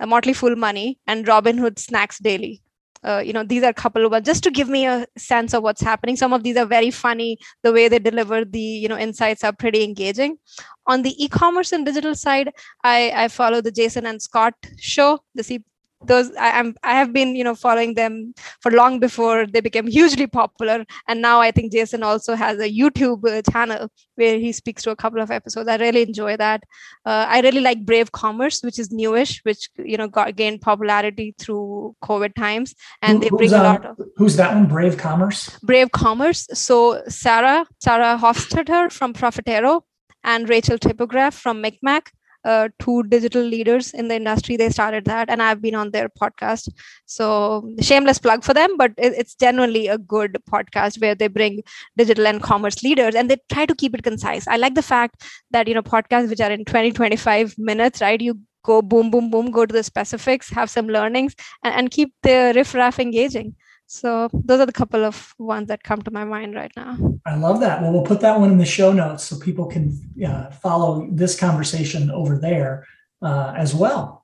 uh, 0.00 0.06
Motley 0.06 0.32
Fool 0.32 0.56
Money, 0.56 0.98
and 1.06 1.26
Robinhood 1.26 1.78
Snacks 1.78 2.18
Daily. 2.18 2.62
Uh, 3.04 3.20
you 3.26 3.32
know 3.36 3.42
these 3.52 3.64
are 3.64 3.70
a 3.70 3.78
couple 3.82 4.04
of 4.06 4.12
just 4.26 4.44
to 4.44 4.50
give 4.56 4.68
me 4.72 4.86
a 4.86 5.04
sense 5.18 5.54
of 5.56 5.64
what's 5.64 5.80
happening 5.86 6.18
some 6.18 6.32
of 6.36 6.44
these 6.44 6.58
are 6.60 6.68
very 6.72 6.90
funny 6.98 7.36
the 7.64 7.72
way 7.76 7.88
they 7.88 7.98
deliver 7.98 8.44
the 8.44 8.66
you 8.82 8.88
know 8.92 8.98
insights 9.06 9.42
are 9.48 9.52
pretty 9.62 9.82
engaging 9.86 10.36
on 10.92 11.02
the 11.06 11.12
e-commerce 11.24 11.72
and 11.72 11.84
digital 11.90 12.14
side 12.20 12.52
i 12.84 12.98
i 13.24 13.26
follow 13.38 13.60
the 13.60 13.74
jason 13.80 14.06
and 14.12 14.22
scott 14.26 14.70
show 14.92 15.08
the 15.34 15.42
those 16.04 16.34
I, 16.36 16.58
am 16.58 16.74
I 16.82 16.94
have 16.94 17.12
been 17.12 17.34
you 17.36 17.44
know 17.44 17.54
following 17.54 17.94
them 17.94 18.34
for 18.60 18.70
long 18.70 18.98
before 19.00 19.46
they 19.46 19.60
became 19.60 19.86
hugely 19.86 20.26
popular, 20.26 20.84
and 21.08 21.22
now 21.22 21.40
I 21.40 21.50
think 21.50 21.72
Jason 21.72 22.02
also 22.02 22.34
has 22.34 22.58
a 22.58 22.70
YouTube 22.70 23.26
uh, 23.28 23.42
channel 23.50 23.88
where 24.16 24.38
he 24.38 24.52
speaks 24.52 24.82
to 24.82 24.90
a 24.90 24.96
couple 24.96 25.20
of 25.20 25.30
episodes. 25.30 25.68
I 25.68 25.76
really 25.76 26.02
enjoy 26.02 26.36
that. 26.36 26.64
Uh, 27.04 27.26
I 27.28 27.40
really 27.40 27.60
like 27.60 27.84
Brave 27.84 28.12
Commerce, 28.12 28.62
which 28.62 28.78
is 28.78 28.90
newish, 28.90 29.40
which 29.44 29.70
you 29.76 29.96
know 29.96 30.08
got 30.08 30.36
gained 30.36 30.60
popularity 30.60 31.34
through 31.38 31.96
COVID 32.04 32.34
times, 32.34 32.74
and 33.00 33.22
Who, 33.22 33.30
they 33.30 33.36
bring 33.36 33.52
a 33.52 33.62
lot 33.62 33.84
of. 33.84 34.00
Who's 34.16 34.36
that 34.36 34.54
one? 34.54 34.66
Brave 34.66 34.96
Commerce. 34.96 35.58
Brave 35.62 35.92
Commerce. 35.92 36.46
So 36.54 37.02
Sarah 37.08 37.66
Sarah 37.80 38.18
Hofstetter 38.20 38.90
from 38.90 39.12
Profitero 39.12 39.82
and 40.24 40.48
Rachel 40.48 40.78
Tipograph 40.78 41.34
from 41.34 41.62
MikMak 41.62 42.08
uh, 42.44 42.68
two 42.78 43.02
digital 43.04 43.42
leaders 43.42 43.92
in 43.94 44.08
the 44.08 44.16
industry. 44.16 44.56
They 44.56 44.70
started 44.70 45.04
that, 45.06 45.30
and 45.30 45.42
I've 45.42 45.62
been 45.62 45.74
on 45.74 45.90
their 45.90 46.08
podcast. 46.08 46.68
So, 47.06 47.68
shameless 47.80 48.18
plug 48.18 48.44
for 48.44 48.54
them, 48.54 48.76
but 48.76 48.92
it, 48.96 49.14
it's 49.16 49.34
genuinely 49.34 49.88
a 49.88 49.98
good 49.98 50.38
podcast 50.50 51.00
where 51.00 51.14
they 51.14 51.28
bring 51.28 51.62
digital 51.96 52.26
and 52.26 52.42
commerce 52.42 52.82
leaders 52.82 53.14
and 53.14 53.30
they 53.30 53.36
try 53.52 53.66
to 53.66 53.74
keep 53.74 53.94
it 53.94 54.02
concise. 54.02 54.46
I 54.48 54.56
like 54.56 54.74
the 54.74 54.82
fact 54.82 55.22
that, 55.50 55.68
you 55.68 55.74
know, 55.74 55.82
podcasts 55.82 56.28
which 56.28 56.40
are 56.40 56.50
in 56.50 56.64
20, 56.64 56.92
25 56.92 57.54
minutes, 57.58 58.00
right? 58.00 58.20
You 58.20 58.38
go 58.64 58.82
boom, 58.82 59.10
boom, 59.10 59.30
boom, 59.30 59.50
go 59.50 59.66
to 59.66 59.72
the 59.72 59.82
specifics, 59.82 60.50
have 60.50 60.70
some 60.70 60.86
learnings, 60.86 61.34
and, 61.62 61.74
and 61.74 61.90
keep 61.90 62.14
the 62.22 62.52
riff 62.54 62.74
raff 62.74 62.98
engaging. 62.98 63.54
So 63.92 64.30
those 64.32 64.58
are 64.58 64.64
the 64.64 64.72
couple 64.72 65.04
of 65.04 65.34
ones 65.38 65.68
that 65.68 65.82
come 65.84 66.00
to 66.00 66.10
my 66.10 66.24
mind 66.24 66.54
right 66.54 66.72
now. 66.74 66.96
I 67.26 67.36
love 67.36 67.60
that. 67.60 67.82
Well, 67.82 67.92
we'll 67.92 68.08
put 68.12 68.20
that 68.20 68.40
one 68.40 68.50
in 68.50 68.56
the 68.56 68.64
show 68.64 68.90
notes 68.90 69.24
so 69.24 69.38
people 69.38 69.66
can 69.66 70.00
uh, 70.26 70.50
follow 70.50 71.06
this 71.12 71.38
conversation 71.38 72.10
over 72.10 72.38
there 72.38 72.86
uh, 73.20 73.52
as 73.54 73.74
well. 73.74 74.22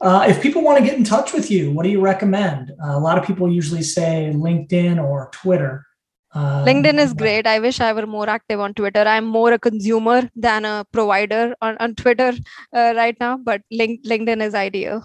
Uh, 0.00 0.24
if 0.26 0.40
people 0.40 0.62
want 0.62 0.78
to 0.78 0.84
get 0.84 0.96
in 0.96 1.04
touch 1.04 1.34
with 1.34 1.50
you, 1.50 1.70
what 1.72 1.82
do 1.82 1.90
you 1.90 2.00
recommend? 2.00 2.70
Uh, 2.82 2.96
a 2.96 2.98
lot 2.98 3.18
of 3.18 3.26
people 3.26 3.52
usually 3.52 3.82
say 3.82 4.32
LinkedIn 4.34 4.96
or 4.98 5.28
Twitter. 5.30 5.84
Um, 6.32 6.64
LinkedIn 6.64 6.98
is 6.98 7.12
great. 7.12 7.46
I 7.46 7.58
wish 7.58 7.80
I 7.80 7.92
were 7.92 8.06
more 8.06 8.30
active 8.30 8.60
on 8.60 8.72
Twitter. 8.72 9.00
I'm 9.00 9.26
more 9.26 9.52
a 9.52 9.58
consumer 9.58 10.30
than 10.34 10.64
a 10.64 10.86
provider 10.90 11.54
on, 11.60 11.76
on 11.80 11.96
Twitter 11.96 12.32
uh, 12.74 12.94
right 12.96 13.16
now, 13.20 13.36
but 13.36 13.60
link, 13.70 14.04
LinkedIn 14.04 14.42
is 14.42 14.54
ideal. 14.54 15.04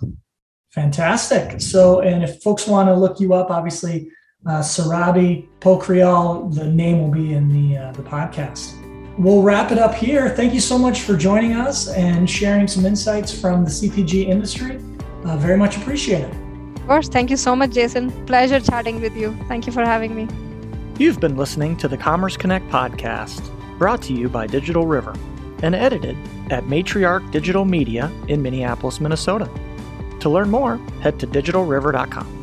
Fantastic. 0.77 1.59
So, 1.59 2.01
and 2.01 2.23
if 2.23 2.43
folks 2.43 2.67
want 2.67 2.87
to 2.87 2.93
look 2.93 3.19
you 3.19 3.33
up, 3.33 3.49
obviously, 3.49 4.11
uh, 4.45 4.59
Surabhi 4.59 5.47
Pokhriyal, 5.59 6.53
the 6.53 6.65
name 6.65 7.01
will 7.01 7.09
be 7.09 7.33
in 7.33 7.49
the 7.49 7.77
uh, 7.79 7.91
the 7.93 8.03
podcast. 8.03 8.75
We'll 9.17 9.41
wrap 9.41 9.71
it 9.71 9.79
up 9.79 9.95
here. 9.95 10.29
Thank 10.29 10.53
you 10.53 10.59
so 10.59 10.77
much 10.77 11.01
for 11.01 11.17
joining 11.17 11.53
us 11.53 11.87
and 11.87 12.29
sharing 12.29 12.67
some 12.67 12.85
insights 12.85 13.31
from 13.41 13.63
the 13.63 13.71
CPG 13.71 14.27
industry. 14.27 14.79
Uh, 15.25 15.35
very 15.37 15.57
much 15.57 15.77
appreciated. 15.77 16.29
Of 16.75 16.85
course. 16.85 17.09
Thank 17.09 17.31
you 17.31 17.37
so 17.37 17.55
much, 17.55 17.71
Jason. 17.71 18.11
Pleasure 18.27 18.59
chatting 18.59 19.01
with 19.01 19.17
you. 19.17 19.35
Thank 19.47 19.65
you 19.65 19.73
for 19.73 19.83
having 19.83 20.13
me. 20.13 20.27
You've 20.99 21.19
been 21.19 21.37
listening 21.37 21.75
to 21.77 21.87
the 21.87 21.97
Commerce 21.97 22.37
Connect 22.37 22.69
podcast, 22.69 23.41
brought 23.79 24.03
to 24.03 24.13
you 24.13 24.29
by 24.29 24.45
Digital 24.45 24.85
River 24.85 25.15
and 25.63 25.73
edited 25.73 26.15
at 26.51 26.65
Matriarch 26.65 27.31
Digital 27.31 27.65
Media 27.65 28.11
in 28.27 28.43
Minneapolis, 28.43 29.01
Minnesota. 29.01 29.49
To 30.19 30.29
learn 30.29 30.49
more, 30.49 30.77
head 31.01 31.19
to 31.19 31.27
digitalriver.com. 31.27 32.36